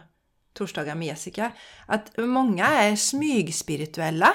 [0.54, 1.52] torsdagar med Jessica,
[1.86, 4.34] att många är smygspirituella.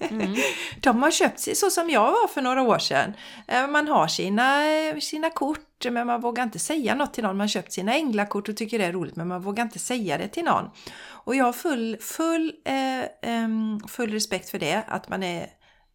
[0.00, 0.36] Mm.
[0.80, 3.12] De har köpt sig så som jag var för några år sedan.
[3.48, 4.62] Eh, man har sina,
[5.00, 7.36] sina kort men man vågar inte säga något till någon.
[7.36, 10.18] Man har köpt sina änglakort och tycker det är roligt men man vågar inte säga
[10.18, 10.70] det till någon.
[11.08, 15.46] Och jag har full, full, eh, full respekt för det, att man är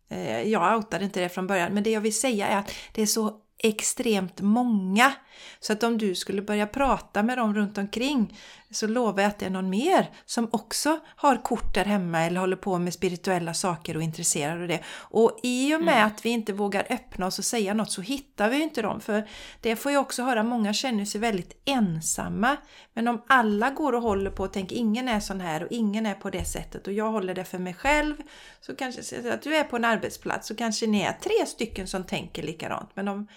[0.09, 3.01] eh, jag outade inte det från början, men det jag vill säga är att det
[3.01, 5.13] är så extremt många.
[5.59, 8.37] Så att om du skulle börja prata med dem runt omkring
[8.71, 12.39] så lovar jag att det är någon mer som också har kort där hemma eller
[12.39, 14.79] håller på med spirituella saker och är intresserad av det.
[14.95, 16.07] Och i och med mm.
[16.07, 19.01] att vi inte vågar öppna oss och säga något så hittar vi inte dem.
[19.01, 19.27] För
[19.61, 22.57] det får jag också höra, många känner sig väldigt ensamma.
[22.93, 26.05] Men om alla går och håller på och tänker ingen är sån här och ingen
[26.05, 28.15] är på det sättet och jag håller det för mig själv.
[28.61, 32.03] Så kanske att du är på en arbetsplats så kanske ni är tre stycken som
[32.03, 32.89] tänker likadant.
[32.93, 33.27] Men om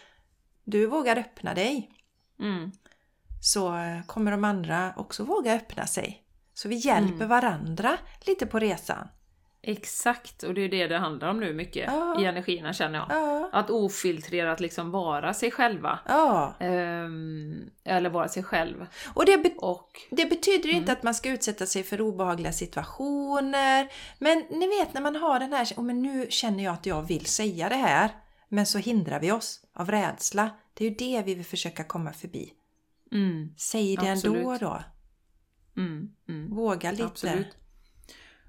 [0.66, 1.90] du vågar öppna dig
[2.40, 2.72] mm.
[3.42, 3.74] så
[4.06, 6.22] kommer de andra också våga öppna sig.
[6.54, 7.28] Så vi hjälper mm.
[7.28, 9.08] varandra lite på resan.
[9.62, 12.20] Exakt, och det är det det handlar om nu mycket ja.
[12.20, 13.06] i energierna känner jag.
[13.10, 13.50] Ja.
[13.52, 15.98] Att ofiltrerat liksom vara sig själva.
[16.08, 16.54] Ja.
[16.60, 18.86] Ehm, eller vara sig själv.
[19.14, 20.76] Och det, be och, det betyder mm.
[20.76, 23.88] inte att man ska utsätta sig för obehagliga situationer.
[24.18, 27.02] Men ni vet när man har den här, oh, men nu känner jag att jag
[27.02, 28.10] vill säga det här.
[28.48, 30.50] Men så hindrar vi oss av rädsla.
[30.74, 32.52] Det är ju det vi vill försöka komma förbi.
[33.12, 34.36] Mm, Säg det absolut.
[34.36, 34.82] ändå då.
[35.76, 37.04] Mm, mm, Våga lite.
[37.04, 37.56] Absolut.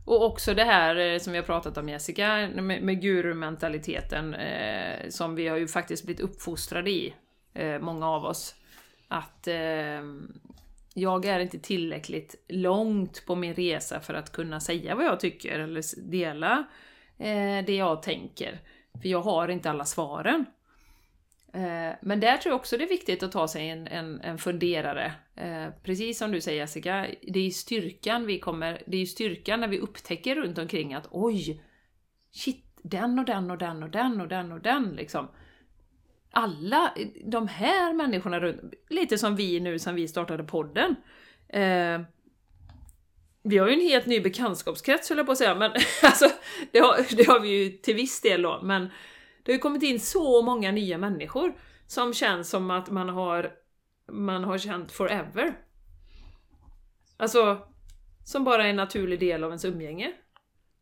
[0.05, 5.09] Och också det här eh, som vi har pratat om Jessica, med, med guru-mentaliteten eh,
[5.09, 7.13] som vi har ju faktiskt blivit uppfostrade i,
[7.53, 8.55] eh, många av oss.
[9.07, 10.03] Att eh,
[10.93, 15.59] jag är inte tillräckligt långt på min resa för att kunna säga vad jag tycker
[15.59, 16.67] eller dela
[17.17, 18.59] eh, det jag tänker.
[19.01, 20.45] För jag har inte alla svaren.
[21.53, 24.37] Eh, men där tror jag också det är viktigt att ta sig en, en, en
[24.37, 25.13] funderare.
[25.35, 29.67] Eh, precis som du säger Jessica, det är styrkan vi kommer, det är styrkan när
[29.67, 31.61] vi upptäcker runt omkring att oj,
[32.31, 35.27] shit, den och den och den och den och den och den liksom.
[36.31, 36.93] Alla
[37.25, 40.95] de här människorna runt, lite som vi nu som vi startade podden.
[41.49, 42.01] Eh,
[43.47, 45.71] vi har ju en helt ny bekantskapskrets höll jag på att säga, men
[46.03, 46.29] alltså
[46.71, 48.89] det har, det har vi ju till viss del då, men
[49.43, 51.53] det har ju kommit in så många nya människor
[51.87, 53.51] som känns som att man har,
[54.11, 55.57] man har känt forever.
[57.17, 57.67] Alltså,
[58.25, 60.13] som bara är en naturlig del av ens umgänge.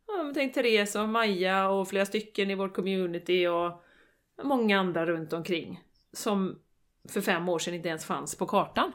[0.06, 3.82] Ja, tänk Therese och Maja och flera stycken i vårt community och
[4.42, 5.80] många andra runt omkring.
[6.12, 6.58] Som
[7.08, 8.92] för fem år sedan inte ens fanns på kartan.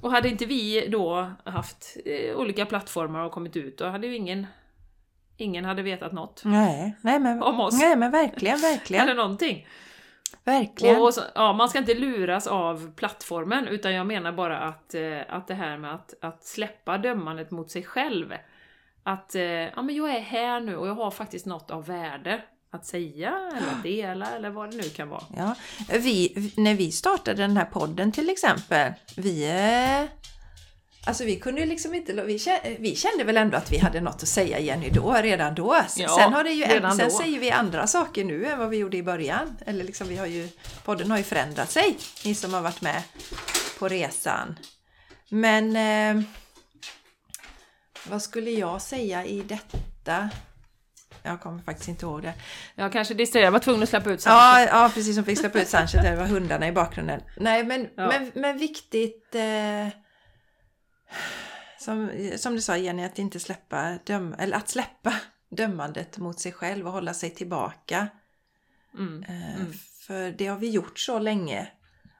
[0.00, 4.16] Och hade inte vi då haft eh, olika plattformar och kommit ut, då hade ju
[4.16, 4.46] ingen
[5.36, 7.80] Ingen hade vetat något nej, nej, men, om oss.
[7.80, 9.02] Nej men verkligen, verkligen.
[9.02, 9.66] Eller någonting.
[10.44, 11.02] Verkligen.
[11.02, 15.20] Och, så, ja, man ska inte luras av plattformen, utan jag menar bara att, eh,
[15.28, 18.34] att det här med att, att släppa dömandet mot sig själv.
[19.02, 22.42] Att eh, ja, men jag är här nu och jag har faktiskt något av värde
[22.72, 25.24] att säga eller att dela eller vad det nu kan vara.
[25.36, 25.54] Ja,
[25.98, 29.46] vi, när vi startade den här podden till exempel, vi
[31.06, 34.22] Alltså vi kunde liksom inte, vi kände, vi kände väl ändå att vi hade något
[34.22, 35.76] att säga Jenny då, redan då.
[35.96, 37.10] Ja, sen har det ju, sen då.
[37.10, 39.56] säger vi andra saker nu än vad vi gjorde i början.
[39.66, 40.48] Eller liksom vi har ju,
[40.84, 43.02] podden har ju förändrat sig, ni som har varit med
[43.78, 44.58] på resan.
[45.28, 46.24] Men eh,
[48.08, 50.30] vad skulle jag säga i detta?
[51.22, 52.34] Jag kommer faktiskt inte ihåg det.
[52.74, 54.68] Jag kanske distraherad, var tvungen att släppa ut Sanchez.
[54.70, 57.20] Ja, ja precis som fick släppa ut Sanchez, det var hundarna i bakgrunden.
[57.36, 58.08] Nej, men, ja.
[58.08, 59.88] men, men viktigt eh,
[61.78, 65.14] som, som du sa Jenny, att inte släppa, döm, eller att släppa
[65.50, 68.08] dömandet mot sig själv och hålla sig tillbaka.
[68.98, 69.72] Mm, eh, mm.
[70.06, 71.68] För det har vi gjort så länge.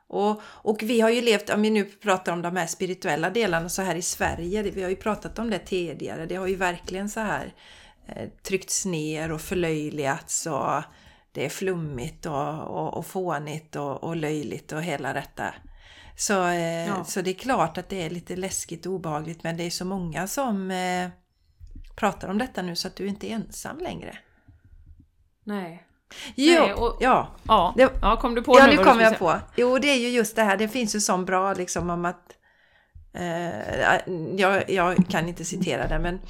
[0.09, 3.69] Och, och vi har ju levt, om vi nu pratar om de här spirituella delarna
[3.69, 7.09] så här i Sverige, vi har ju pratat om det tidigare, det har ju verkligen
[7.09, 7.55] så här
[8.43, 10.83] tryckts ner och förlöjligats och
[11.33, 15.55] det är flummigt och, och, och fånigt och, och löjligt och hela detta.
[16.17, 17.05] Så, eh, Ja.
[17.05, 19.85] så det är klart att det är lite läskigt och obehagligt men det är så
[19.85, 21.09] många som eh,
[21.97, 24.19] pratar om detta nu så att du inte är ensam längre.
[25.45, 25.87] Nej.
[26.35, 27.29] Jo, Nej, och- ja.
[27.49, 29.35] Ja, Det- ja kom du på ja, nu kommer skulle jag på.
[29.57, 30.57] Jo, det är ju just det här.
[30.57, 32.33] Det finns ju sån bra liksom om att...
[33.13, 33.97] Eh,
[34.37, 36.21] jag, jag kan inte citera det, men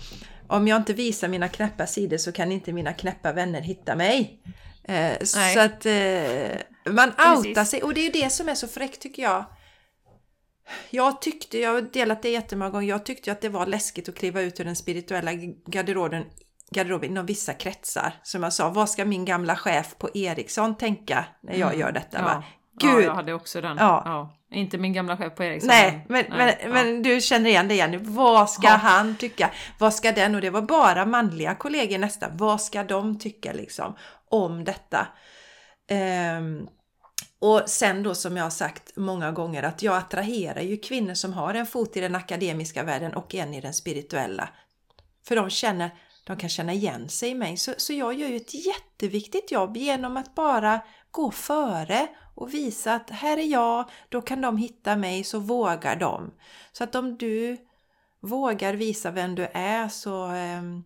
[0.51, 4.43] om jag inte visar mina knäppa sidor så kan inte mina knäppa vänner hitta mig.
[4.85, 5.93] Eh, så att eh,
[6.93, 7.47] man Precis.
[7.47, 9.45] outar sig och det är ju det som är så fräckt tycker jag.
[10.91, 14.15] Jag tyckte, jag har delat det jättemånga gånger, jag tyckte att det var läskigt att
[14.15, 15.33] kliva ut ur den spirituella
[15.67, 16.25] garderoben,
[16.71, 18.15] garderoben inom vissa kretsar.
[18.23, 22.19] Som jag sa, vad ska min gamla chef på Ericsson tänka när jag gör detta?
[22.19, 22.31] Mm.
[22.31, 22.45] Ja.
[22.83, 22.89] Va?
[22.89, 23.05] ja, Gud!
[23.05, 23.77] jag hade också den.
[23.77, 24.03] Ja.
[24.05, 24.37] Ja.
[24.53, 25.69] Inte min gamla chef på Ericsson.
[25.69, 26.69] Nej, men, nej, men, ja.
[26.69, 28.15] men du känner igen det igen.
[28.15, 28.75] Vad ska Ja.
[28.75, 29.51] han tycka?
[29.79, 30.35] Vad ska den?
[30.35, 32.31] Och det var bara manliga kollegor nästan.
[32.37, 33.97] Vad ska de tycka liksom
[34.31, 35.07] om detta?
[35.91, 36.67] Ehm,
[37.39, 41.33] och sen då som jag har sagt många gånger att jag attraherar ju kvinnor som
[41.33, 44.49] har en fot i den akademiska världen och en i den spirituella.
[45.29, 45.91] För de känner,
[46.25, 47.57] de kan känna igen sig i mig.
[47.57, 52.07] Så, så jag gör ju ett jätteviktigt jobb genom att bara gå före
[52.41, 56.31] och visa att här är jag, då kan de hitta mig så vågar de.
[56.73, 57.57] Så att om du
[58.21, 60.85] vågar visa vem du är så, ehm,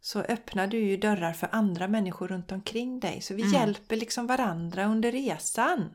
[0.00, 3.20] så öppnar du ju dörrar för andra människor runt omkring dig.
[3.20, 3.54] Så vi Mm.
[3.54, 5.90] hjälper liksom varandra under resan.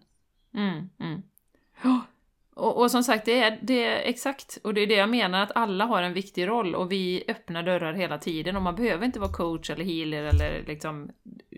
[0.53, 1.21] Mm, mm.
[2.55, 5.43] Och, och som sagt, det är, det är exakt, och det är det jag menar,
[5.43, 9.05] att alla har en viktig roll och vi öppnar dörrar hela tiden och man behöver
[9.05, 11.11] inte vara coach eller healer eller liksom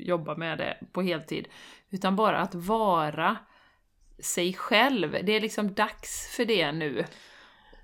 [0.07, 1.47] jobba med det på heltid.
[1.89, 3.37] Utan bara att vara
[4.19, 5.17] sig själv.
[5.23, 7.05] Det är liksom dags för det nu.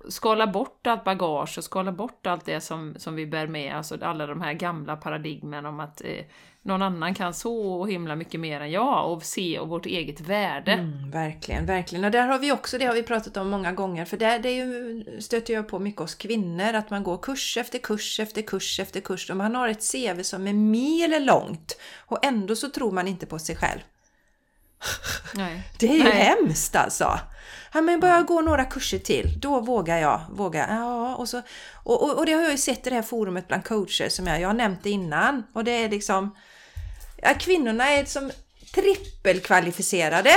[0.08, 3.98] Skala bort allt bagage och skala bort allt det som, som vi bär med, alltså
[4.02, 6.24] alla de här gamla paradigmen om att eh,
[6.62, 10.72] någon annan kan så himla mycket mer än jag och se och vårt eget värde.
[10.72, 12.04] Mm, verkligen, verkligen.
[12.04, 14.48] Och där har vi också, det har vi pratat om många gånger, för där det
[14.48, 18.42] är ju, stöter jag på mycket hos kvinnor, att man går kurs efter kurs efter
[18.42, 22.68] kurs efter kurs och man har ett CV som är mil långt och ändå så
[22.68, 23.80] tror man inte på sig själv.
[25.34, 25.62] Nej.
[25.78, 26.12] Det är ju Nej.
[26.12, 27.18] hemskt alltså!
[27.72, 30.20] Ja, men bara gå några kurser till, då vågar jag.
[30.30, 30.74] Vågar.
[30.74, 31.42] Ja, och, så,
[31.84, 34.26] och, och, och det har jag ju sett i det här forumet bland coacher som
[34.26, 35.42] jag, jag har nämnt det innan.
[35.52, 36.36] Och det är liksom...
[37.16, 38.30] Ja, kvinnorna är som
[38.74, 40.30] trippelkvalificerade.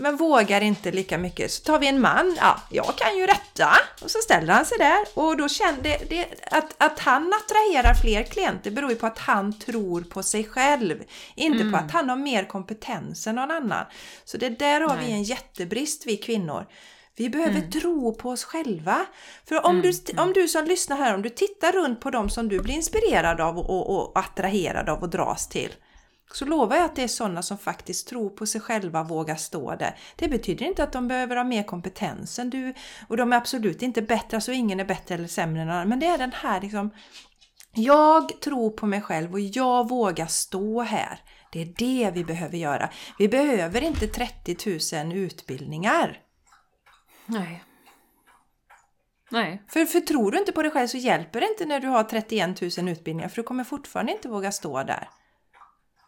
[0.00, 1.50] Men vågar inte lika mycket.
[1.52, 3.68] Så tar vi en man, ja, jag kan ju rätta.
[4.02, 4.98] Och så ställer han sig där.
[5.14, 9.58] Och då känner det, att, att han attraherar fler klienter beror ju på att han
[9.58, 11.02] tror på sig själv.
[11.34, 13.84] Inte på att han har mer kompetens än någon annan.
[14.24, 15.12] Så det där har vi Nej.
[15.12, 16.66] en jättebrist, vi kvinnor.
[17.16, 19.06] Vi behöver tro på oss själva.
[19.48, 22.48] För om, du, om du som lyssnar här, om du tittar runt på dem som
[22.48, 25.70] du blir inspirerad av och, och, och attraherad av och dras till.
[26.32, 29.74] Så lovar jag att det är sådana som faktiskt tror på sig själva, vågar stå
[29.74, 29.98] där.
[30.16, 32.74] Det betyder inte att de behöver ha mer kompetens än du.
[33.08, 35.88] Och de är absolut inte bättre, så ingen är bättre eller sämre än någon annan.
[35.88, 36.90] Men det är den här liksom...
[37.74, 41.20] Jag tror på mig själv och jag vågar stå här.
[41.52, 42.90] Det är det vi behöver göra.
[43.18, 46.18] Vi behöver inte 30 000 utbildningar.
[47.26, 47.64] Nej.
[49.30, 49.62] Nej.
[49.68, 52.04] För, för tror du inte på dig själv så hjälper det inte när du har
[52.04, 55.08] 31 000 utbildningar för du kommer fortfarande inte våga stå där.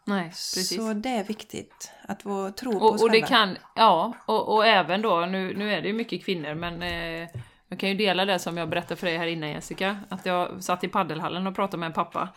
[0.05, 0.75] Nej, precis.
[0.77, 3.27] Så det är viktigt att få tro på oss Och, och det själva.
[3.27, 7.29] kan, ja, och, och även då, nu, nu är det ju mycket kvinnor, men eh,
[7.69, 10.63] jag kan ju dela det som jag berättade för dig här innan Jessica, att jag
[10.63, 12.29] satt i paddelhallen och pratade med en pappa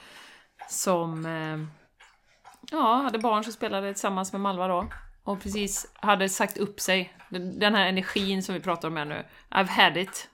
[0.69, 1.69] som eh,
[2.79, 4.89] ja, hade barn som spelade tillsammans med Malva då,
[5.25, 7.13] och precis hade sagt upp sig.
[7.59, 10.29] Den här energin som vi pratar om här nu, I've had it.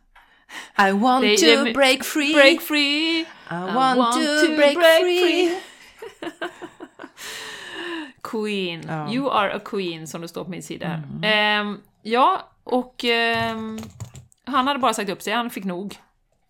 [0.88, 2.34] I want Det- to break free!
[2.34, 3.20] Break free!
[3.50, 5.58] I want, to, break, free!
[8.22, 8.82] Queen.
[8.86, 8.92] Ja.
[8.92, 9.12] Mm.
[9.12, 11.02] You are a queen, som det står på min sida här.
[11.22, 13.78] Ehm, ja, och ehm,
[14.44, 15.96] han hade bara sagt upp sig, han fick nog.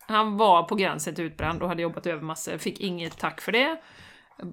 [0.01, 3.53] Han var på gränsen till utbränd och hade jobbat över massor, fick inget tack för
[3.53, 3.77] det.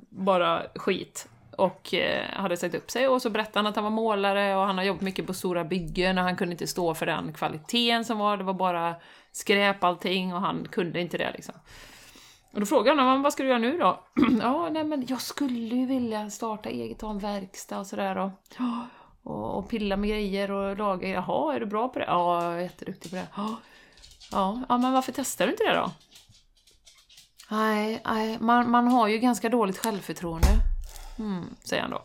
[0.10, 1.30] Bara skit.
[1.58, 4.66] Och eh, hade sagt upp sig och så berättade han att han var målare och
[4.66, 8.06] han har jobbat mycket på stora byggen och han kunde inte stå för den kvaliteten
[8.06, 8.96] som var, det var bara
[9.32, 11.56] skräp allting och han kunde inte det liksom.
[12.52, 14.04] Och då frågade han vad ska du göra nu då?
[14.42, 18.32] ja, nej men jag skulle ju vilja starta eget, ha en verkstad och sådär och,
[19.24, 21.08] och, och pilla med grejer och laga.
[21.08, 22.06] Jaha, är du bra på det?
[22.06, 23.28] Ja, jag är jätteduktig på det.
[24.32, 25.92] Ja, ja, men varför testar du inte det då?
[27.52, 30.48] Nej, nej man, man har ju ganska dåligt självförtroende.
[31.20, 32.02] Mm, säger han då.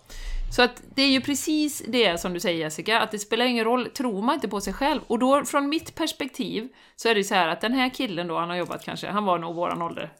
[0.56, 3.64] Så att det är ju precis det som du säger Jessica, att det spelar ingen
[3.64, 5.00] roll, tror man inte på sig själv.
[5.06, 8.38] Och då från mitt perspektiv så är det så här att den här killen då,
[8.38, 10.12] han har jobbat kanske, han var nog våran ålder.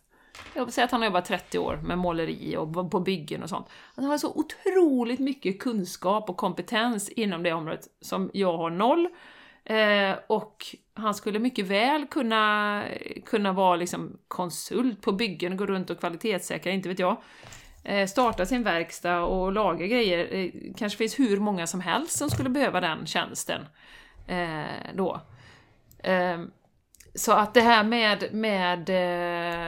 [0.54, 3.48] Jag vill säga att han har jobbat 30 år med måleri och på byggen och
[3.48, 3.66] sånt.
[3.66, 8.70] Alltså, han har så otroligt mycket kunskap och kompetens inom det området som jag har
[8.70, 9.08] noll.
[9.64, 12.82] Eh, och han skulle mycket väl kunna,
[13.26, 17.16] kunna vara liksom konsult på byggen och gå runt och kvalitetssäkra, inte vet jag.
[17.84, 20.34] Eh, starta sin verkstad och laga grejer.
[20.34, 23.66] Eh, kanske finns hur många som helst som skulle behöva den tjänsten.
[24.26, 24.64] Eh,
[24.94, 25.20] då.
[25.98, 26.38] Eh,
[27.14, 28.88] så att det här med, med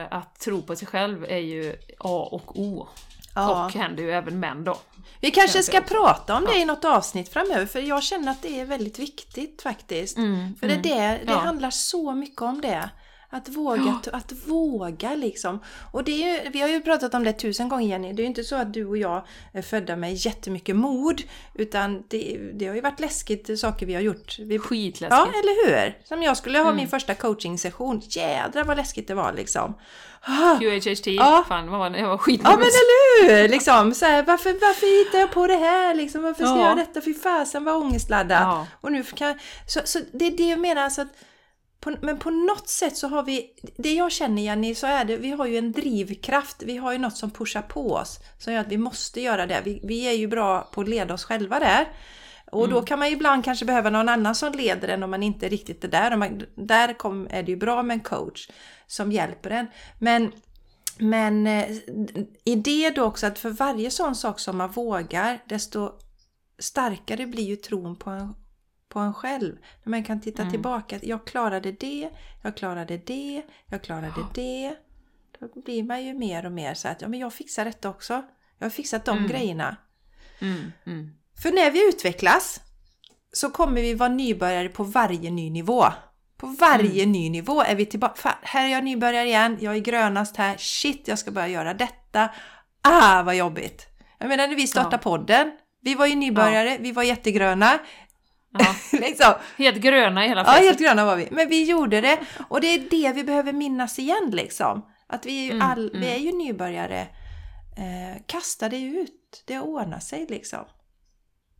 [0.01, 2.87] eh, att tro på sig själv är ju A och O.
[3.35, 3.65] Ja.
[3.65, 4.77] Och händer ju även män då.
[5.21, 5.87] Vi kanske ska det.
[5.87, 6.61] prata om det Ja.
[6.61, 10.17] i något avsnitt framöver för jag känner att det är väldigt viktigt faktiskt.
[10.17, 11.37] Mm, För det, är det, det Ja.
[11.37, 12.89] handlar så mycket om det.
[13.29, 15.59] Att våga, att våga liksom.
[15.91, 18.13] Och det är ju, vi har ju pratat om det tusen gånger Jenny.
[18.13, 21.21] Det är ju inte så att du och jag är födda med jättemycket mod.
[21.53, 24.39] Utan det, det har ju varit läskigt saker vi har gjort.
[24.39, 25.11] Vi, Skitläskigt.
[25.11, 25.97] ja, eller hur?
[26.03, 26.75] Som jag skulle ha Mm.
[26.75, 28.01] min första coaching-session.
[28.09, 29.73] Jädrar vad läskigt det var liksom.
[30.21, 31.45] Ah, QHHT, Ja.
[31.47, 31.97] fan vad var det?
[31.99, 32.57] Jag var Ja skitnervös.
[32.57, 33.49] men eller hur!
[33.49, 35.95] Liksom, så här, varför, varför hittar jag på det här?
[35.95, 36.57] Liksom, varför ska Ja.
[36.59, 37.01] jag göra detta?
[37.01, 38.41] Fy fasen vad ångestladdat.
[38.41, 38.67] Ja.
[38.81, 40.81] Och nu kan så, så det är det jag menar.
[40.83, 41.07] Alltså att
[41.95, 45.17] på, men på något sätt så har vi, det jag känner Jenny, så är det,
[45.17, 46.63] vi har ju en drivkraft.
[46.65, 48.19] Vi har ju något som pushar på oss.
[48.37, 49.61] Som gör att vi måste göra det.
[49.65, 51.87] Vi, vi är ju bra på att leda oss själva där.
[52.51, 55.49] Och då kan man ibland kanske behöva någon annan som leder en om man inte
[55.49, 56.13] riktigt är där.
[56.13, 58.49] Och man, där kom, är det ju bra med en coach
[58.87, 59.67] som hjälper en.
[59.99, 60.31] Men
[60.99, 61.69] men eh,
[62.43, 65.91] i det då också att för varje sån sak som man vågar, desto
[66.59, 68.33] starkare blir ju tron på en,
[68.97, 69.57] på en själv.
[69.83, 72.09] När man kan titta tillbaka, jag klarade det,
[72.43, 74.75] jag klarade det, jag klarade det.
[75.39, 78.23] Då blir man ju mer och mer så att ja, men jag fixar detta också.
[78.57, 79.75] Jag har fixat de grejerna.
[80.39, 81.09] Mm, mm.
[81.41, 82.61] För när vi utvecklas
[83.31, 85.85] så kommer vi vara nybörjare på varje ny nivå.
[86.37, 88.35] På varje ny nivå är vi tillbaka.
[88.41, 90.57] Här är jag nybörjare igen, jag är grönast här.
[90.57, 92.29] Shit, jag ska börja göra detta.
[92.81, 93.87] Ah, vad jobbigt!
[94.17, 94.97] Jag menar när vi startade Ja.
[94.97, 97.79] podden, vi var ju nybörjare, vi var jättegröna.
[98.59, 98.75] Ja.
[98.99, 99.33] liksom.
[99.57, 100.65] Helt gröna i hela Ja, fläsket.
[100.65, 101.27] helt gröna var vi.
[101.31, 102.17] Men vi gjorde det
[102.49, 104.85] och det är det vi behöver minnas igen liksom.
[105.09, 106.01] Att vi, är ju Mm, all, mm.
[106.01, 106.99] vi är ju nybörjare.
[107.77, 110.65] Eh, kasta det ut, det ordnar sig liksom.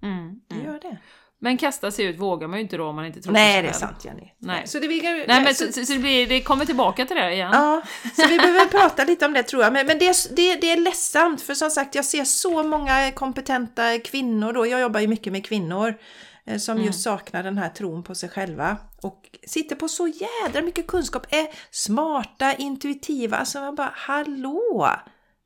[0.04, 0.68] Mm, Det mm.
[0.68, 0.98] gör det.
[1.40, 3.54] Men kasta sig ut vågar man ju inte då om man inte tror på Nej,
[3.54, 3.80] sig det är själv.
[3.80, 4.32] sant Jenny.
[4.40, 4.62] Nej.
[4.68, 7.34] Så det, vi, Nej men så, så, så det, blir, det kommer tillbaka till det
[7.34, 7.50] igen.
[7.54, 7.82] Ja,
[8.16, 9.74] så vi behöver prata lite om det tror jag.
[9.74, 13.12] Men, men det, är- det, det är ledsamt för som sagt jag ser så många
[13.12, 14.68] kompetenta kvinnor då.
[14.68, 15.98] Jag jobbar ju mycket med kvinnor
[16.48, 18.78] eh, som just saknar den här tron på sig själva.
[19.02, 23.38] Och sitter på så jädra mycket kunskap, är smarta, intuitiva.
[23.38, 24.90] Alltså man bara hallå!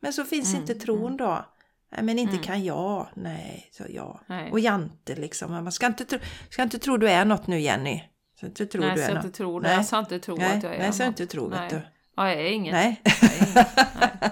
[0.01, 1.45] Men så finns inte tron då.
[1.91, 3.07] Nej men inte kan jag.
[3.13, 4.19] Nej, så jag.
[4.27, 4.51] Nej.
[4.51, 5.51] Och Jante liksom.
[5.51, 8.03] Man ska inte, tro, ska inte tro du är något nu Jenny.
[8.39, 9.25] Så inte tro Nej, du så är jag något.
[9.25, 9.61] inte tror.
[9.61, 9.75] Nej.
[9.75, 11.81] Jag sa inte tro Nej, att jag är nej, så inte tro vet du.
[12.15, 12.73] Ja, jag är inget.
[12.73, 13.01] Nej.
[13.03, 13.55] Jag är inget.
[13.55, 14.31] Nej.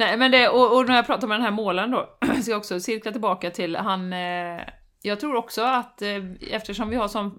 [0.00, 2.58] Nej, men det, och, och när jag pratar med den här målaren då, ska jag
[2.58, 4.12] också cirkla tillbaka till han...
[4.12, 4.60] Eh,
[5.02, 7.38] jag tror också att eh, eftersom vi har sån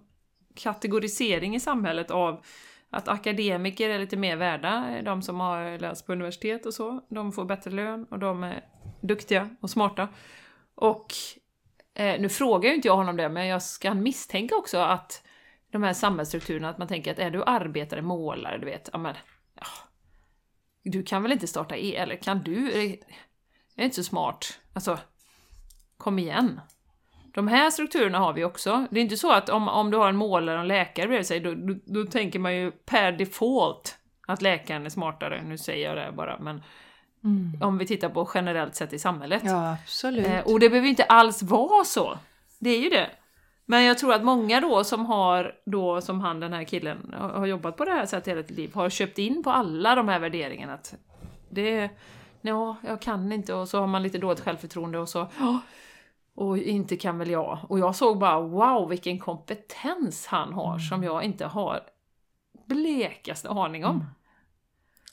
[0.56, 2.44] kategorisering i samhället av
[2.90, 7.02] att akademiker är lite mer värda, eh, de som har läst på universitet och så,
[7.10, 8.66] de får bättre lön och de är
[9.02, 10.08] duktiga och smarta.
[10.76, 11.08] Och
[11.94, 15.24] eh, nu frågar ju inte jag honom det, men jag ska misstänka också att
[15.72, 19.16] de här samhällsstrukturerna, att man tänker att är du arbetare, målare, du vet, ja men,
[19.56, 19.66] ja,
[20.84, 22.72] du kan väl inte starta e eller kan du?
[22.72, 22.98] Är
[23.76, 24.60] det inte så smart?
[24.74, 25.00] Alltså,
[25.98, 26.62] kom igen.
[27.34, 28.88] De här strukturerna har vi också.
[28.92, 31.28] Det är inte så att om, om du har en målare och en läkare bredvid
[31.28, 35.44] sig, då, då, då tänker man ju per default att läkaren är smartare.
[35.44, 36.64] Nu säger jag det bara, men
[37.62, 39.42] om vi tittar på generellt sett i samhället.
[39.46, 40.28] Ja, absolut.
[40.28, 42.18] Eh, och det behöver inte alls vara så.
[42.60, 43.10] Det är ju det.
[43.72, 47.46] Men jag tror att många då som har, då som han den här killen, har
[47.46, 50.20] jobbat på det här sättet hela sitt liv, har köpt in på alla de här
[50.20, 50.74] värderingarna.
[50.74, 50.96] Att
[51.50, 51.90] det,
[52.42, 55.60] ja, jag kan inte och så har man lite dåligt självförtroende och så, ja,
[56.36, 57.58] och inte kan väl jag.
[57.70, 61.82] Och jag såg bara, wow vilken kompetens han har som jag inte har
[62.66, 64.06] blekaste aning om.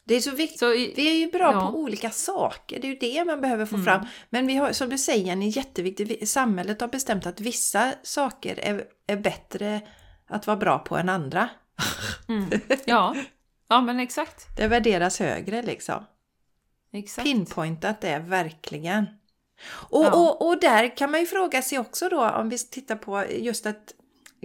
[0.09, 0.59] Det är så viktigt.
[0.59, 1.61] Så Vi är ju bra Ja.
[1.71, 3.85] på olika saker, det är ju det man behöver få Mm.
[3.85, 4.07] fram.
[4.31, 8.59] Men vi har, som du säger, en jätteviktig, vi- samhället har bestämt att vissa saker
[8.63, 9.81] är, är bättre
[10.29, 11.49] att vara bra på än andra.
[12.29, 12.51] mm,
[12.85, 13.17] ja,
[13.69, 14.57] ja men exakt.
[14.57, 16.05] Det värderas högre liksom.
[16.93, 17.25] exakt.
[17.27, 19.07] Pinpointat det verkligen.
[19.71, 20.13] Och, Ja.
[20.13, 23.67] och, och där kan man ju fråga sig också då om vi tittar på just
[23.67, 23.93] att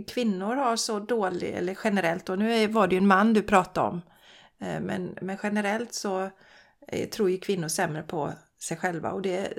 [0.08, 3.88] kvinnor har så dålig, eller generellt, och nu var det ju en man du pratade
[3.88, 4.02] om,
[4.64, 6.30] men, men generellt så
[6.88, 9.54] eh, tror ju kvinnor sämre på sig själva och det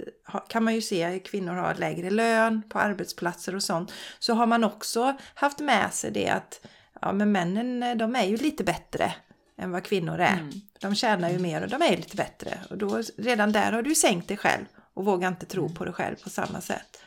[0.49, 3.93] kan man ju se, kvinnor har lägre lön på arbetsplatser och sånt.
[4.19, 6.67] Så har man också haft med sig det att
[7.01, 9.15] ja, men männen eh, de är ju lite bättre
[9.59, 10.39] än vad kvinnor är.
[10.39, 10.53] Mm.
[10.81, 12.59] De tjänar ju mer och de är lite bättre.
[12.71, 15.95] Och då redan där har du sänkt dig själv och vågar inte tro på dig
[15.95, 17.01] själv på samma sätt.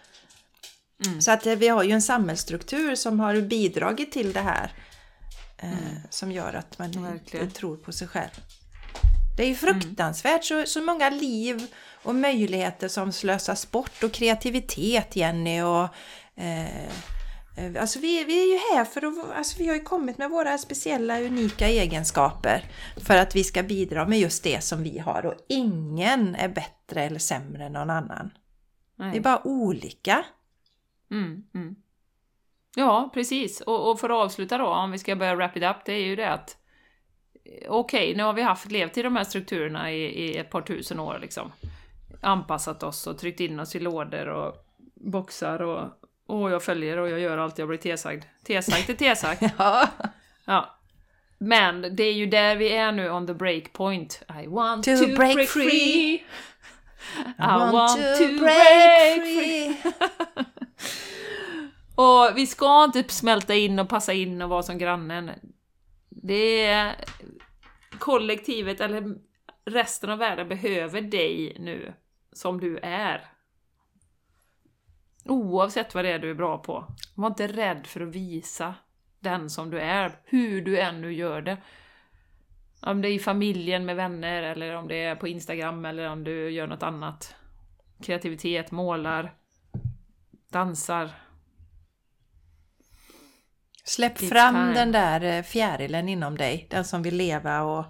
[1.22, 4.72] Så att eh, vi har ju en samhällsstruktur som har bidragit till det här.
[5.58, 5.70] Eh,
[6.10, 7.46] Som gör att man Verkligen.
[7.46, 8.32] inte tror på sig själv.
[9.38, 11.68] Det är ju fruktansvärt så, så många liv
[12.04, 15.88] och möjligheter som slösas bort och kreativitet Jenny och
[16.36, 20.18] eh, eh, Alltså vi, vi är ju här för att, alltså vi har ju kommit
[20.18, 22.64] med våra speciella unika egenskaper
[22.98, 27.04] för att vi ska bidra med just det som vi har och ingen är bättre
[27.04, 28.32] eller sämre än någon annan.
[28.96, 29.12] Nej.
[29.12, 30.26] Det är bara olika.
[31.12, 31.76] Mm, mm.
[32.80, 33.62] Ja, precis.
[33.62, 36.06] Och, och för att avsluta då, om vi ska börja wrap it up, det är
[36.06, 36.58] ju det att
[37.46, 40.62] eh, okej, nu har vi haft, levt i de här strukturerna i, i ett par
[40.62, 41.52] tusen år liksom.
[42.22, 44.56] Anpassat oss och tryckt in oss i lådor och
[44.96, 45.90] boxar och
[46.28, 48.24] och jag följer och jag gör allt jag blir tesagd.
[48.44, 49.44] Tesagd är tesagd.
[49.58, 49.88] Ja.
[50.46, 50.78] Ja.
[51.38, 54.24] Men det är ju där vi är nu on the break point.
[54.44, 55.70] I want To to, break break, free.
[55.70, 56.14] free.
[57.38, 59.78] I want to break free.
[61.98, 65.32] Och vi ska inte smälta in och passa in och vara som grannen.
[66.10, 66.96] Det är
[68.00, 69.16] kollektivet, eller
[69.66, 71.94] resten av världen behöver dig nu,
[72.32, 73.32] som du är.
[75.26, 76.86] Oavsett vad det är du är bra på.
[77.16, 78.76] Var inte rädd för att visa
[79.20, 81.58] den som du är, hur du än nu gör det.
[82.82, 86.24] Om det är i familjen med vänner, eller om det är på Instagram, eller om
[86.24, 87.36] du gör något annat.
[88.02, 89.34] Kreativitet, målar,
[90.52, 91.27] dansar.
[93.88, 94.74] Släpp fram time.
[94.74, 97.86] den där eh, fjärilen inom dig, den som vill leva och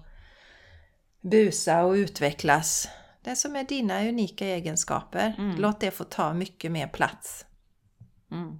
[1.22, 2.90] busa och utvecklas.
[3.24, 5.36] Det som är dina unika egenskaper.
[5.38, 5.56] Mm.
[5.56, 7.46] Låt det få ta mycket mer plats.
[8.32, 8.60] Mm.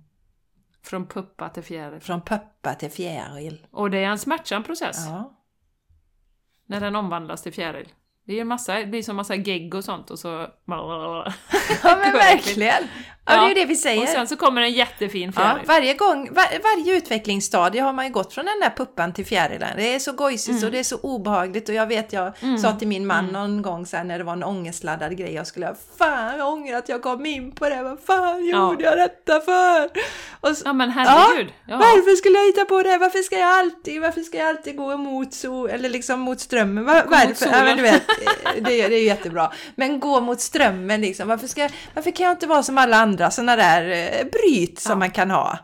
[0.84, 2.00] Från puppa till fjäril.
[2.00, 3.68] Från puppa till fjäril.
[3.72, 5.38] Och det är en smärtsam process Ja.
[6.66, 7.90] när den omvandlas till fjäril.
[8.26, 10.28] Det är en massa, det blir som massa gegg och sånt och så...
[11.84, 12.84] ja men verkligen!
[13.28, 14.02] Ja, det är ju det vi säger.
[14.04, 15.66] Och sen så kommer en jättefin Ja, fjäril.
[15.68, 19.70] varje gång, var, varje utvecklingsstadie har man ju gått från den där puppan till fjärilen.
[19.76, 20.64] Det är så gojsigt Mm.
[20.66, 23.86] och det är så obehagligt och jag vet jag sa till min man någon gång
[23.86, 27.02] sen när det var en ångestladdad grej jag skulle ha Fan jag ångrar att jag
[27.02, 29.90] kom in på det, vad fan gjorde jag detta för?
[30.42, 31.48] Och så, Ja men herregud!
[31.68, 31.78] Ja.
[31.78, 32.98] Varför skulle jag hitta på det?
[32.98, 36.86] Varför ska jag alltid, varför ska jag alltid gå emot sol, eller liksom mot strömmen?
[36.86, 37.46] Var, varför?
[37.46, 39.52] Ja, men du vet, eh, det, är- det är jättebra.
[39.76, 41.28] Men gå mot strömmen liksom.
[41.28, 44.90] Varför, ska, varför kan jag inte vara som alla andra sådana där eh, bryt som
[44.92, 44.96] Ja.
[44.96, 45.60] man kan ha?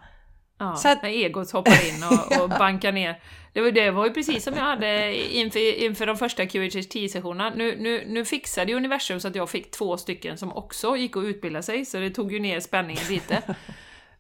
[0.60, 3.20] Ja, Så att- när egot hoppar in och, och bankar ner.
[3.54, 7.52] Det var, det var ju precis som jag hade inför, inför de första QHT-sessionerna.
[7.56, 11.16] Nu, nu, nu fixade ju universum så att jag fick två stycken som också gick
[11.16, 13.42] och utbildade sig, så det tog ju ner spänningen lite.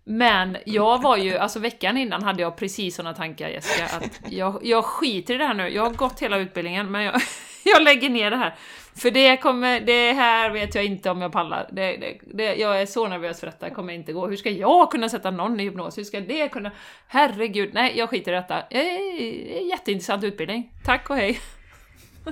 [0.06, 4.60] Men jag var ju, alltså veckan innan hade jag precis sådana tankar Jessica, att jag,
[4.64, 5.70] jag skiter i det här nu.
[5.70, 7.22] Jag har gått hela utbildningen, men jag,
[7.64, 8.56] jag lägger ner det här.
[8.96, 11.70] För det kommer, det här vet jag inte om jag pallar.
[11.72, 14.28] Det, det, det, jag är så nervös för detta, det kommer inte gå.
[14.28, 15.98] Hur ska jag kunna sätta någon i hypnos?
[15.98, 16.72] Hur ska det kunna...
[17.08, 18.64] Herregud, nej jag skiter i detta.
[19.70, 20.72] Jätteintressant utbildning.
[20.86, 21.40] Tack och hej.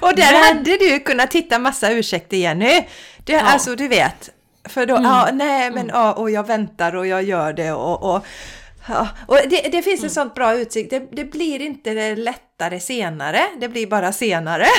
[0.00, 2.84] Och där Men- hade du kunnat hitta massa ursäkter Jenny.
[3.24, 4.30] Du, Alltså du vet.
[4.68, 8.26] För då, ja nej men ja, och jag väntar och jag gör det och, och
[8.88, 10.90] Ja, och det, det finns en sånt bra utsikt.
[10.90, 14.66] Det, det blir inte lättare senare, det blir bara senare.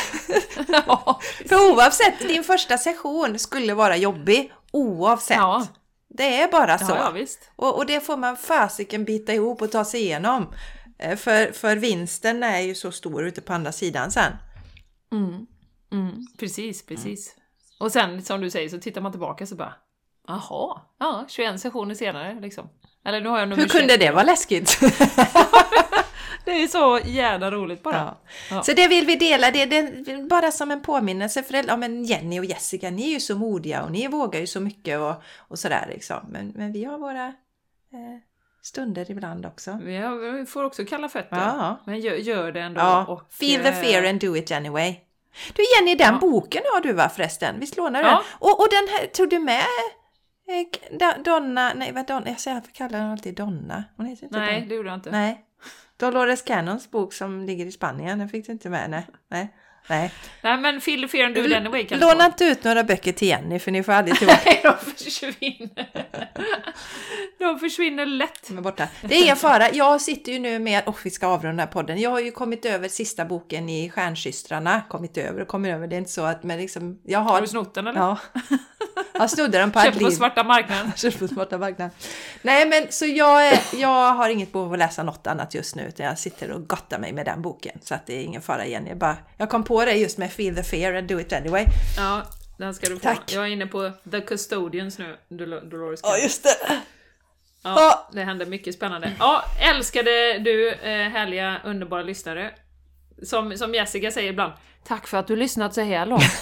[0.67, 5.37] Ja, För oavsett, din första session skulle vara jobbig oavsett.
[5.37, 5.67] Ja.
[6.09, 6.91] Det är bara så.
[6.91, 7.25] ja, ja.
[7.55, 10.53] Och, och det får man fasiken bita ihop och ta sig igenom.
[10.99, 14.31] Eh, För, för vinsten är ju så stor ute på andra sidan sen.
[15.91, 17.35] Mm, precis, precis.
[17.79, 19.73] Och sen som du säger så tittar man tillbaka så bara
[20.27, 22.69] Jaha, ja, 21 sessioner senare liksom.
[23.05, 23.99] Eller nu har jag nummer Hur kunde 21.
[23.99, 24.79] det vara läskigt?
[26.45, 27.95] Det är så jävla roligt bara.
[27.95, 28.17] Ja.
[28.55, 28.63] Ja.
[28.63, 32.39] Så det vill vi dela, det, det bara som en påminnelse för ja, men Jenny
[32.39, 35.59] och Jessica, ni är ju så modiga och ni vågar ju så mycket och, och
[35.59, 36.17] sådär liksom.
[36.29, 37.33] Men, men vi har våra eh,
[38.61, 39.79] stunder ibland också.
[39.83, 41.37] Vi, har, vi får också kalla fötter.
[41.37, 41.79] Ja.
[41.85, 42.81] Men gör, gör det ändå.
[42.81, 44.95] Ja, och, feel the eh, fear and do it anyway.
[45.55, 46.19] Du Jenny, den Ja.
[46.19, 47.59] boken har du va förresten?
[47.59, 48.13] Visst lånar du Ja.
[48.15, 48.23] den?
[48.49, 50.04] Och, och den här, tog du med eh,
[51.25, 53.83] Donna, nej vad Donna, jag säger, kallar henne alltid Donna.
[53.97, 54.69] Hon heter inte Nej, Donna.
[54.69, 55.11] det gjorde jag inte.
[55.11, 55.45] Nej.
[55.97, 58.89] Dolores Cannons bok som ligger i Spanien, den fick du inte med?
[58.89, 59.07] Nej.
[59.27, 59.53] Nej.
[59.87, 60.11] Nej.
[60.41, 63.27] Nej men the fear and do it anyway kan Låna inte ut några böcker till
[63.27, 65.89] Jenny för ni får aldrig tillbaka Nej, de försvinner.
[67.39, 68.47] de försvinner lätt.
[68.47, 68.87] dem är borta.
[69.01, 69.71] Det är ingen fara.
[69.71, 72.01] Jag sitter ju nu med, och vi ska avrunda den här podden.
[72.01, 74.81] Jag har ju kommit över sista boken i Stjärnsystrarna.
[74.89, 75.87] Kommit över och kommer över.
[75.87, 77.31] Det är inte så att, men liksom, jag har...
[77.31, 77.99] Har du snott den eller?
[77.99, 78.17] Ja.
[79.13, 80.91] Jag snodde den på Köpt på svarta marknaden?
[80.95, 81.91] Köpt på svarta marknaden.
[82.41, 85.75] Nej men så jag, är, jag har inget behov av att läsa något annat just
[85.75, 87.79] nu utan jag sitter och gottar mig med den boken.
[87.81, 88.85] Så att det är ingen fara igen.
[88.87, 91.65] Jag, bara, jag kom på det just med Feel the fear and do it anyway.
[91.97, 92.21] Ja.
[92.57, 93.01] Den ska du få.
[93.01, 93.33] Tack.
[93.33, 96.81] Jag är inne på The Custodians nu, Dol- Dolores Ja, just det.
[97.63, 99.11] Ja, det händer mycket spännande.
[99.19, 102.51] Ja, älskade du eh, härliga, underbara lyssnare.
[103.23, 104.53] Som, som Jessica säger ibland,
[104.87, 106.23] tack för att du lyssnat så här långt.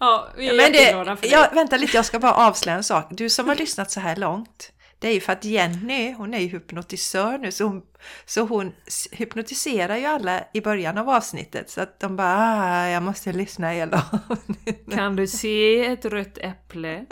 [0.00, 1.28] ja, vi är Men jätteglada det, för det.
[1.32, 3.06] ja, vänta lite, jag ska bara avslöja en sak.
[3.10, 4.72] Du som har lyssnat så här långt,
[5.06, 7.82] det är ju för att Jenny, hon är ju hypnotisör nu, så hon,
[8.26, 8.72] så hon
[9.12, 11.70] hypnotiserar ju alla i början av avsnittet.
[11.70, 14.02] Så att de bara, ah, jag måste lyssna hela
[14.94, 17.06] Kan du se ett rött äpple?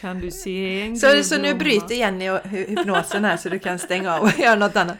[0.00, 4.16] Kan du se en så, så nu bryter Jenny hypnosen här så du kan stänga
[4.16, 4.96] av och göra något annat.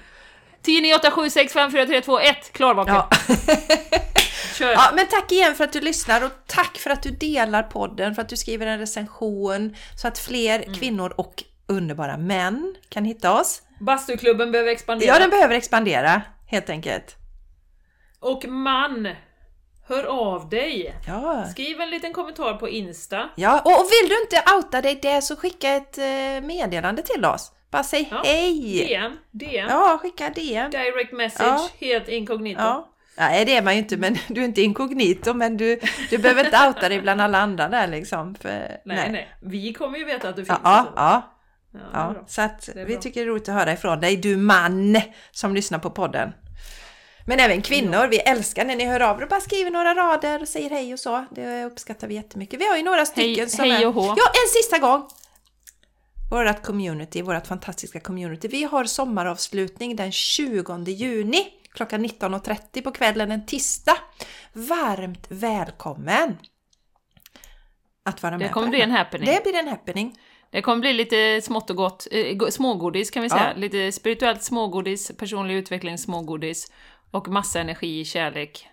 [0.63, 2.95] 10, 9, 8, 7, 6, 5, 4, 3, 2, 1, klarvaken!
[2.95, 3.09] Ja.
[4.55, 4.73] Kör!
[4.73, 8.15] Ja, men tack igen för att du lyssnar och tack för att du delar podden,
[8.15, 13.41] för att du skriver en recension så att fler kvinnor och underbara män kan hitta
[13.41, 13.63] oss.
[13.81, 15.09] Bastuklubben behöver expandera.
[15.09, 17.17] Ja, den behöver expandera helt enkelt.
[18.21, 19.09] Och man,
[19.89, 20.95] hör av dig!
[21.07, 23.29] Ja, Skriv en liten kommentar på Insta.
[23.37, 23.61] ja.
[23.65, 27.53] Och, och vill du inte outa dig där så skicka ett eh, meddelande till oss.
[27.71, 28.87] Bara säg Ja, hej!
[28.89, 30.71] DM, DM, Ja, skicka DM.
[30.71, 31.69] direct message, Ja.
[31.87, 32.61] helt inkognito.
[32.61, 32.89] Ja.
[33.17, 36.45] Nej, det är man ju inte, men du är inte inkognito, men du, du behöver
[36.45, 38.35] inte outa dig bland alla andra där liksom.
[38.35, 40.59] För, Nej, nej, vi kommer ju veta att du finns.
[40.65, 41.23] ja, ja.
[41.73, 44.37] Ja, är så att är vi tycker det är roligt att höra ifrån dig, du
[44.37, 45.01] man
[45.31, 46.33] som lyssnar på podden.
[47.27, 50.43] Men även kvinnor, vi älskar när ni hör av er och bara skriver några rader
[50.43, 51.27] och säger hej och så.
[51.31, 52.61] Det uppskattar vi jättemycket.
[52.61, 53.87] Vi har ju några stycken som hej är...
[53.87, 54.03] och hå.
[54.03, 55.09] Ja, en sista gång!
[56.31, 58.49] Vårat community, vårat fantastiska community.
[58.49, 63.97] Vi har sommaravslutning den 20 juni klockan 19.30 på kvällen en tisdag.
[64.53, 66.39] Varmt välkommen!
[68.05, 69.27] Att vara med Det kommer bli en happening.
[69.27, 70.19] Det blir en happening.
[70.53, 73.35] Det kommer bli lite smått och gott, eh, go- smågodis kan vi Ja.
[73.37, 73.53] säga.
[73.57, 76.73] Lite spirituellt smågodis, personlig utveckling smågodis
[77.11, 78.67] och massa energi, kärlek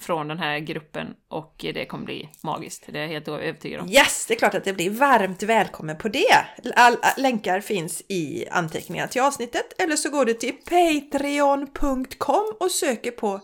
[0.00, 2.84] från den här gruppen och det kommer bli magiskt.
[2.88, 3.88] Det är jag helt övertygad om.
[3.90, 6.34] Yes, det är klart att det blir varmt välkommen på det.
[6.76, 13.10] All, länkar finns i anteckningarna till avsnittet eller så går du till patreon.com och söker
[13.10, 13.40] på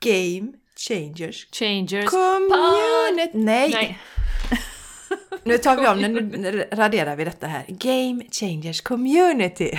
[0.00, 0.52] Game
[0.88, 2.10] Changers Changers.
[2.10, 3.30] Community.
[3.38, 3.98] Nej, Nej.
[5.44, 6.08] nu tar vi om det,
[6.38, 7.64] nu raderar vi detta här.
[7.68, 9.78] Game Changers Community.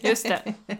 [0.00, 0.54] Just det.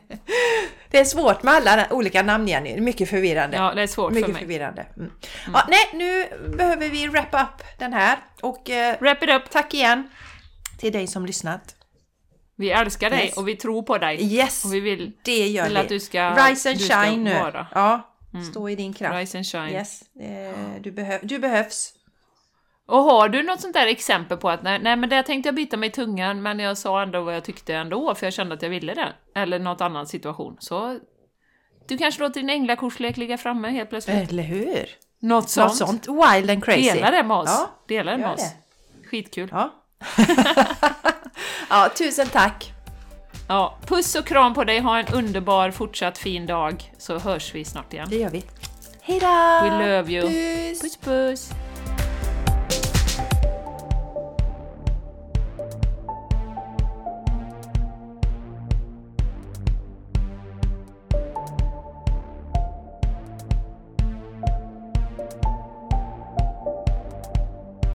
[0.91, 3.57] Det är svårt med alla olika namn Jenny, mycket förvirrande.
[3.57, 4.41] Ja, det är svårt för mycket mig.
[4.43, 4.87] förvirrande.
[4.97, 5.11] Mm.
[5.53, 6.27] Ja, nej, nu
[6.57, 9.51] behöver vi wrap up den här och eh, Wrap it up!
[9.51, 10.09] tack igen
[10.79, 11.77] till dig som lyssnat.
[12.57, 13.37] Vi älskar dig Yes.
[13.37, 14.35] och vi tror på dig.
[14.35, 15.79] Yes, Och vi vill det gör vill vi.
[15.81, 17.35] att du ska- Rise and du shine nu.
[17.35, 17.67] vara.
[17.75, 18.15] Ja,
[18.51, 19.17] stå i din kraft.
[19.17, 19.71] rise and shine.
[19.71, 21.93] Yes, eh, du, behöv, du behövs.
[22.87, 25.55] Och har du något sånt där exempel på att nej, nej men där tänkte jag
[25.55, 28.55] bita mig i tungan men jag sa ändå vad jag tyckte ändå för jag kände
[28.55, 29.13] att jag ville det.
[29.35, 30.57] Eller något annan situation.
[30.59, 30.99] Så
[31.89, 34.31] du kanske låter din änglakorslek ligga framme helt plötsligt.
[34.31, 34.87] Eller hur?
[35.21, 35.69] Något sånt.
[35.69, 36.83] Något sånt wild and crazy.
[36.83, 37.49] Dela det med oss.
[37.49, 38.53] Ja, Dela det med oss.
[39.11, 39.49] Skitkul.
[39.53, 39.75] Ja.
[41.71, 42.73] ja, tusen tack.
[43.49, 47.65] Ja, puss och kram på dig, ha en underbar fortsatt fin dag så hörs vi
[47.65, 48.07] snart igen.
[48.11, 48.45] Det gör vi.
[49.01, 49.27] Hej då!
[49.63, 50.29] We love you.
[50.29, 50.83] Puss!
[50.83, 51.66] Puss puss!